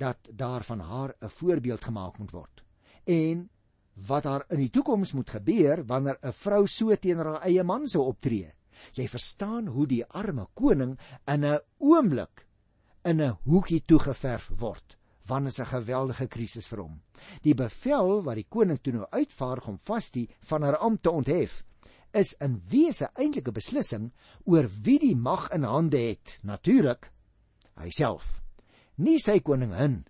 dat 0.00 0.30
daar 0.30 0.64
van 0.66 0.80
haar 0.80 1.14
'n 1.20 1.28
voorbeeld 1.28 1.84
gemaak 1.84 2.18
moet 2.18 2.30
word. 2.30 2.62
En 3.04 3.48
wat 4.06 4.22
daar 4.22 4.44
in 4.48 4.58
die 4.58 4.70
toekoms 4.70 5.12
moet 5.12 5.30
gebeur 5.30 5.84
wanneer 5.86 6.18
'n 6.22 6.32
vrou 6.32 6.66
so 6.66 6.94
teenoor 6.96 7.34
haar 7.34 7.42
eie 7.42 7.62
man 7.62 7.86
sou 7.86 8.04
optree. 8.04 8.52
Jy 8.92 9.08
verstaan 9.08 9.66
hoe 9.66 9.86
die 9.86 10.06
arme 10.06 10.46
koning 10.54 10.98
in 11.26 11.44
'n 11.44 11.60
oomblik 11.78 12.46
in 13.04 13.20
'n 13.20 13.36
hoekie 13.44 13.82
toegeverf 13.84 14.50
word 14.56 14.99
wanneer 15.30 15.60
'n 15.60 15.72
geweldige 15.76 16.26
krisis 16.26 16.66
vir 16.66 16.80
hom. 16.82 17.00
Die 17.42 17.54
bevel 17.54 18.22
wat 18.22 18.34
die 18.34 18.48
koning 18.48 18.78
toe 18.82 18.92
nou 18.92 19.06
uitvaardig 19.10 19.68
om 19.68 19.78
Vasti 19.78 20.28
van 20.40 20.62
haar 20.62 20.76
ampt 20.76 21.02
te 21.02 21.10
onthef, 21.10 21.62
is 22.12 22.34
in 22.40 22.62
wese 22.68 23.10
eintlik 23.14 23.48
'n 23.48 23.52
beslissing 23.52 24.12
oor 24.44 24.68
wie 24.82 24.98
die 24.98 25.16
mag 25.16 25.50
in 25.50 25.62
hande 25.62 25.98
het. 25.98 26.38
Natuurlik 26.42 27.12
hy 27.74 27.90
self. 27.90 28.42
Nie 28.96 29.18
sy 29.18 29.40
koningin 29.40 30.04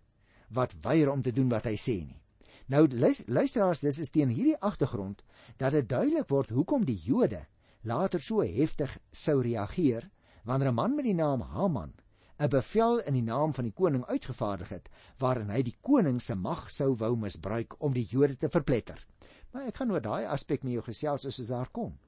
wat 0.48 0.74
weier 0.83 1.11
om 1.11 1.22
te 1.22 1.33
doen 1.33 1.48
wat 1.48 1.64
hy 1.64 1.76
sê 1.76 2.04
nie. 2.06 2.20
Nou 2.66 2.88
luisteraars, 3.26 3.80
dis 3.80 3.98
is 3.98 4.11
teen 4.11 4.28
hierdie 4.28 4.59
agtergrond 4.61 5.22
dat 5.56 5.72
dit 5.72 5.88
duidelik 5.88 6.28
word 6.28 6.50
hoekom 6.50 6.85
die 6.85 7.00
Jode 7.04 7.46
later 7.83 8.20
so 8.20 8.40
heftig 8.40 8.98
sou 9.12 9.42
reageer 9.42 10.11
wanneer 10.44 10.68
'n 10.68 10.74
man 10.74 10.94
met 10.94 11.04
die 11.04 11.14
naam 11.14 11.40
Haman 11.40 11.92
'n 12.40 12.48
bevel 12.48 13.00
in 13.05 13.14
die 13.14 13.22
naam 13.22 13.53
van 13.55 13.66
die 13.66 13.74
koning 13.76 14.05
uitgevaardig 14.09 14.68
het 14.72 14.87
waarin 15.18 15.50
hy 15.53 15.61
die 15.62 15.76
koning 15.88 16.20
se 16.24 16.35
mag 16.35 16.70
sou 16.72 16.94
wou 16.96 17.11
misbruik 17.16 17.74
om 17.85 17.92
die 17.92 18.07
Jode 18.09 18.37
te 18.37 18.48
verpletter. 18.48 19.07
Maar 19.53 19.66
ek 19.68 19.76
gaan 19.76 19.92
oor 19.92 20.00
daai 20.00 20.24
aspek 20.24 20.64
met 20.64 20.72
jou 20.72 20.85
gesels 20.87 21.26
as 21.29 21.40
ons 21.42 21.53
daar 21.53 21.68
kom. 21.68 21.98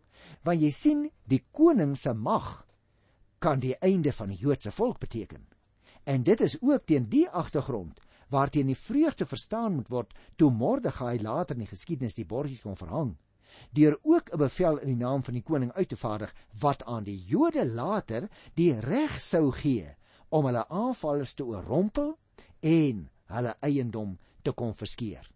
Want 0.42 0.60
jy 0.60 0.70
sien, 0.70 1.10
die 1.28 1.42
koning 1.52 1.96
se 1.96 2.14
mag 2.14 2.64
kan 3.38 3.60
die 3.60 3.76
einde 3.80 4.12
van 4.12 4.32
die 4.32 4.40
Joodse 4.40 4.72
volk 4.72 4.98
beteken. 5.04 5.44
En 6.04 6.22
dit 6.22 6.40
is 6.40 6.56
ook 6.62 6.86
teen 6.86 7.08
die 7.08 7.28
agtergrond 7.28 8.00
waarteen 8.32 8.66
die 8.72 8.78
vreugde 8.88 9.26
verstaan 9.26 9.74
moet 9.74 9.88
word 9.92 10.14
toe 10.36 10.50
Mordegai 10.50 11.18
later 11.20 11.58
in 11.58 11.66
die 11.66 11.74
geskiedenis 11.74 12.16
die 12.16 12.24
borgie 12.26 12.60
kon 12.62 12.76
verhang 12.76 13.16
deur 13.76 13.98
ook 14.02 14.32
'n 14.32 14.38
bevel 14.38 14.78
in 14.78 14.88
die 14.88 15.04
naam 15.04 15.24
van 15.24 15.34
die 15.34 15.42
koning 15.42 15.72
uit 15.72 15.88
te 15.88 15.96
vaardig 15.96 16.34
wat 16.60 16.84
aan 16.84 17.04
die 17.04 17.24
Jode 17.26 17.66
later 17.68 18.28
die 18.54 18.80
reg 18.80 19.20
sou 19.20 19.50
gee 19.52 19.92
om 20.32 20.48
hulle 20.48 20.64
aanvallers 20.68 21.34
te 21.36 21.44
oorrompel 21.44 22.14
en 22.60 23.06
hulle 23.36 23.54
eiendom 23.60 24.16
te 24.42 24.52
konfiskeer. 24.56 25.28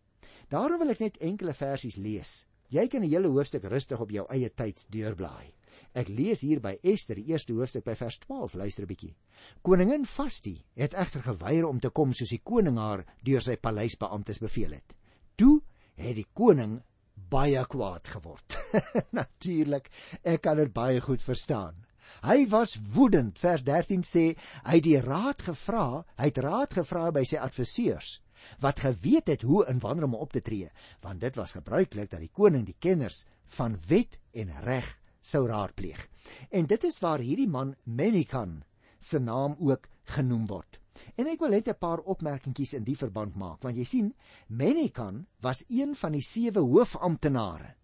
Daarom 0.49 0.81
wil 0.83 0.95
ek 0.95 1.03
net 1.03 1.21
enkele 1.25 1.55
versies 1.57 1.99
lees. 2.01 2.45
Jy 2.73 2.87
kan 2.91 3.05
die 3.05 3.13
hele 3.13 3.31
hoofstuk 3.31 3.67
rustig 3.71 4.01
op 4.03 4.11
jou 4.15 4.25
eie 4.33 4.51
tyd 4.51 4.83
deurblaai. 4.95 5.53
Ek 5.97 6.11
lees 6.13 6.43
hier 6.45 6.61
by 6.61 6.75
Ester, 6.85 7.17
die 7.17 7.33
eerste 7.33 7.55
hoofstuk 7.57 7.85
by 7.87 7.95
vers 7.97 8.19
12. 8.25 8.55
Luister 8.55 8.85
'n 8.85 8.91
bietjie. 8.91 9.15
Koningin 9.63 10.05
Vasti 10.05 10.65
het 10.75 10.95
egter 10.95 11.23
geweier 11.23 11.67
om 11.67 11.81
te 11.81 11.91
kom 11.91 12.13
soos 12.13 12.29
die 12.29 12.43
koning 12.43 12.79
haar 12.79 13.05
deur 13.23 13.41
sy 13.41 13.57
paleisbeamptes 13.57 14.39
beveel 14.39 14.73
het. 14.73 14.97
Toe 15.37 15.63
het 15.97 16.17
die 16.17 16.29
koning 16.33 16.83
baie 17.15 17.65
kwaad 17.67 18.09
geword. 18.09 18.59
Natuurlik, 19.21 19.89
ek 20.23 20.43
kan 20.43 20.57
dit 20.57 20.73
baie 20.73 21.01
goed 21.01 21.23
verstaan. 21.23 21.86
Hy 22.23 22.47
was 22.49 22.77
woedend. 22.93 23.39
Vers 23.39 23.63
13 23.63 24.03
sê 24.03 24.37
hy 24.65 24.79
het 24.79 24.85
die 24.85 25.01
raad 25.01 25.43
gevra, 25.43 26.05
hy 26.17 26.31
het 26.31 26.39
raad 26.39 26.75
gevra 26.75 27.11
by 27.11 27.25
sy 27.25 27.37
adviseurs 27.37 28.21
wat 28.61 28.81
geweet 28.81 29.29
het 29.33 29.43
hoe 29.43 29.65
en 29.65 29.79
wanneer 29.79 30.05
om 30.05 30.15
op 30.15 30.33
te 30.33 30.43
tree, 30.43 30.71
want 31.01 31.21
dit 31.21 31.37
was 31.37 31.57
gebruiklik 31.57 32.11
dat 32.11 32.23
die 32.23 32.33
koning 32.33 32.67
die 32.67 32.77
kenners 32.79 33.25
van 33.59 33.77
wet 33.89 34.19
en 34.33 34.53
reg 34.65 34.89
sou 35.21 35.47
raadpleeg. 35.49 36.09
En 36.51 36.67
dit 36.67 36.85
is 36.85 36.99
waar 37.03 37.23
hierdie 37.23 37.49
man 37.49 37.75
Menikan 37.85 38.63
se 38.99 39.19
naam 39.19 39.57
ook 39.59 39.89
genoem 40.17 40.47
word. 40.47 40.81
En 41.17 41.29
ek 41.29 41.41
wil 41.41 41.53
net 41.53 41.69
'n 41.69 41.79
paar 41.79 42.01
opmerkingies 42.01 42.75
in 42.75 42.85
die 42.85 42.97
verband 42.97 43.37
maak, 43.37 43.63
want 43.63 43.77
jy 43.77 43.85
sien, 43.85 44.15
Menikan 44.49 45.27
was 45.41 45.65
een 45.69 45.95
van 45.95 46.13
die 46.13 46.23
sewe 46.23 46.61
hoofamptenare 46.61 47.75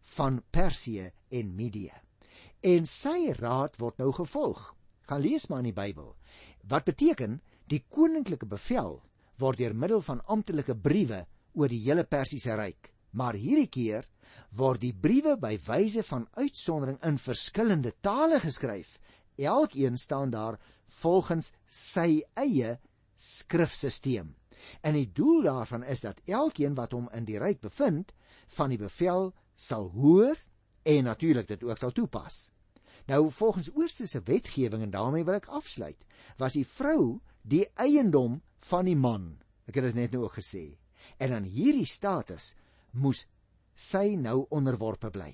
van 0.00 0.42
Persië 0.50 1.10
en 1.30 1.54
Medië 1.54 2.03
en 2.64 2.86
sy 2.88 3.34
raad 3.36 3.76
word 3.80 3.98
nou 4.00 4.10
gevolg. 4.16 4.60
Gaan 5.04 5.20
lees 5.20 5.48
maar 5.50 5.60
in 5.60 5.68
die 5.68 5.76
Bybel. 5.76 6.14
Wat 6.64 6.86
beteken 6.88 7.40
die 7.68 7.82
koninklike 7.92 8.48
bevel 8.48 9.02
word 9.40 9.60
deur 9.60 9.74
middel 9.76 10.00
van 10.06 10.22
amptelike 10.32 10.76
briewe 10.76 11.24
oor 11.54 11.68
die 11.68 11.82
hele 11.84 12.06
Persiese 12.08 12.56
ryk. 12.56 12.90
Maar 13.12 13.36
hierdie 13.36 13.68
keer 13.68 14.08
word 14.56 14.80
die 14.82 14.94
briewe 14.94 15.36
by 15.40 15.58
wyse 15.66 16.02
van 16.08 16.26
uitsondering 16.38 16.98
in 17.04 17.20
verskillende 17.20 17.92
tale 18.00 18.40
geskryf. 18.40 18.96
Elkeen 19.36 19.98
staan 19.98 20.32
daar 20.32 20.58
volgens 21.02 21.52
sy 21.68 22.22
eie 22.38 22.78
skrifstelsel. 23.16 24.32
En 24.80 24.96
die 24.96 25.10
doel 25.12 25.44
daarvan 25.44 25.84
is 25.84 26.00
dat 26.00 26.22
elkeen 26.24 26.74
wat 26.78 26.94
hom 26.96 27.10
in 27.12 27.26
die 27.28 27.38
ryk 27.38 27.60
bevind, 27.60 28.14
van 28.56 28.72
die 28.72 28.80
bevel 28.80 29.34
sal 29.54 29.90
hoor 29.92 30.38
en 30.84 31.04
natuurlik 31.08 31.48
dit 31.48 31.64
ook 31.64 31.80
sal 31.80 31.92
toepas. 31.92 32.50
Nou 33.08 33.30
volgens 33.30 33.72
oosterse 33.74 34.22
wetgewing 34.24 34.82
en 34.82 34.92
daarmee 34.92 35.24
wil 35.24 35.36
ek 35.36 35.50
afsluit, 35.52 36.06
was 36.40 36.56
die 36.56 36.66
vrou 36.66 37.20
die 37.42 37.66
eiendom 37.74 38.40
van 38.70 38.88
die 38.88 38.96
man. 38.96 39.34
Ek 39.68 39.76
het 39.80 39.90
dit 39.90 39.98
net 39.98 40.12
nou 40.12 40.24
ook 40.24 40.38
gesê. 40.40 40.76
En 41.20 41.34
aan 41.36 41.48
hierdie 41.48 41.88
status 41.88 42.54
moes 42.92 43.26
sy 43.74 44.14
nou 44.16 44.44
onderworpe 44.54 45.10
bly. 45.12 45.32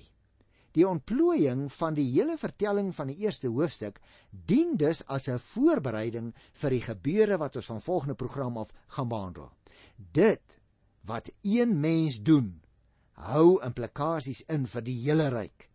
Die 0.71 0.87
ontplooiing 0.87 1.65
van 1.73 1.95
die 1.97 2.07
hele 2.13 2.37
vertelling 2.39 2.93
van 2.95 3.11
die 3.11 3.19
eerste 3.25 3.49
hoofstuk 3.51 3.99
dien 4.31 4.77
dus 4.79 5.03
as 5.07 5.27
'n 5.27 5.39
voorbereiding 5.39 6.33
vir 6.53 6.69
die 6.69 6.81
gebeure 6.81 7.37
wat 7.37 7.55
ons 7.55 7.65
van 7.65 7.81
volgende 7.81 8.15
program 8.15 8.57
af 8.57 8.71
gaan 8.87 9.07
behandel. 9.07 9.51
Dit 9.95 10.59
wat 11.03 11.31
een 11.41 11.79
mens 11.79 12.21
doen, 12.21 12.60
hou 13.13 13.59
implikasies 13.65 14.43
in 14.49 14.65
vir 14.65 14.81
die 14.81 14.97
hele 15.03 15.29
ryk. 15.29 15.69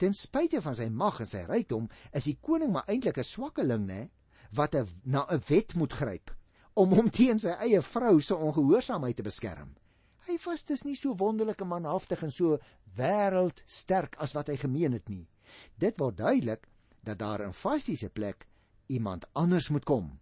Ten 0.00 0.14
spyte 0.16 0.62
van 0.64 0.74
sy 0.74 0.88
mag 0.88 1.20
en 1.20 1.28
sy 1.28 1.44
rykdom, 1.48 1.88
is 2.12 2.24
die 2.24 2.38
koning 2.40 2.72
maar 2.72 2.88
eintlik 2.88 3.18
'n 3.18 3.24
swakkeling, 3.24 3.86
né, 3.86 4.10
wat 4.52 4.74
'n 4.74 4.88
na 5.04 5.26
'n 5.28 5.42
wet 5.48 5.74
moet 5.74 5.92
gryp 5.92 6.30
om 6.74 6.92
hom 6.92 7.10
teen 7.10 7.38
sy 7.38 7.54
eie 7.60 7.82
vrou 7.82 8.20
se 8.20 8.34
ongehoorsaamheid 8.34 9.16
te 9.16 9.22
beskerm. 9.22 9.76
Hy 10.26 10.38
was 10.46 10.64
dus 10.64 10.84
nie 10.84 10.94
so 10.94 11.14
wonderlike 11.14 11.64
manhaftig 11.64 12.22
en 12.22 12.30
so 12.30 12.58
wêreldsterk 12.96 14.16
as 14.18 14.34
wat 14.34 14.48
hy 14.48 14.56
gemeen 14.56 14.92
het 14.92 15.08
nie. 15.08 15.26
Dit 15.76 15.98
word 15.98 16.16
duidelik 16.16 16.66
dat 17.02 17.18
daar 17.18 17.40
in 17.40 17.52
Vassie 17.52 17.96
se 17.96 18.08
plek 18.08 18.46
iemand 18.86 19.24
anders 19.32 19.68
moet 19.68 19.84
kom 19.84 20.20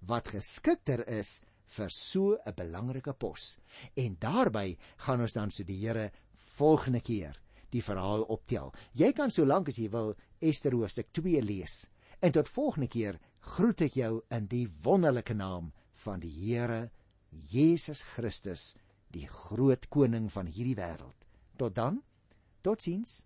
wat 0.00 0.28
geskikter 0.32 1.02
is 1.08 1.40
vir 1.76 1.90
so 1.90 2.36
'n 2.46 2.54
belangrike 2.56 3.12
pos. 3.12 3.58
En 3.96 4.16
daarbey 4.18 4.76
gaan 4.96 5.20
ons 5.20 5.32
dan 5.32 5.50
studeer 5.50 6.10
volgende 6.36 7.00
keer 7.00 7.40
die 7.70 7.82
verhaal 7.82 8.22
optel. 8.22 8.72
Jy 8.92 9.12
kan 9.12 9.30
so 9.30 9.44
lank 9.44 9.68
as 9.68 9.78
jy 9.78 9.88
wil 9.90 10.14
Ester 10.40 10.72
hoofstuk 10.72 11.12
2 11.12 11.42
lees. 11.42 11.90
En 12.20 12.32
tot 12.32 12.48
volgende 12.48 12.88
keer 12.88 13.18
groet 13.40 13.80
ek 13.80 13.94
jou 13.94 14.22
in 14.30 14.46
die 14.46 14.66
wonderlike 14.82 15.34
naam 15.34 15.72
van 16.04 16.20
die 16.20 16.32
Here 16.32 16.90
Jesus 17.30 18.02
Christus, 18.02 18.74
die 19.10 19.26
groot 19.26 19.88
koning 19.88 20.28
van 20.32 20.46
hierdie 20.46 20.76
wêreld. 20.76 21.26
Tot 21.56 21.74
dan. 21.74 22.02
Totsiens. 22.62 23.24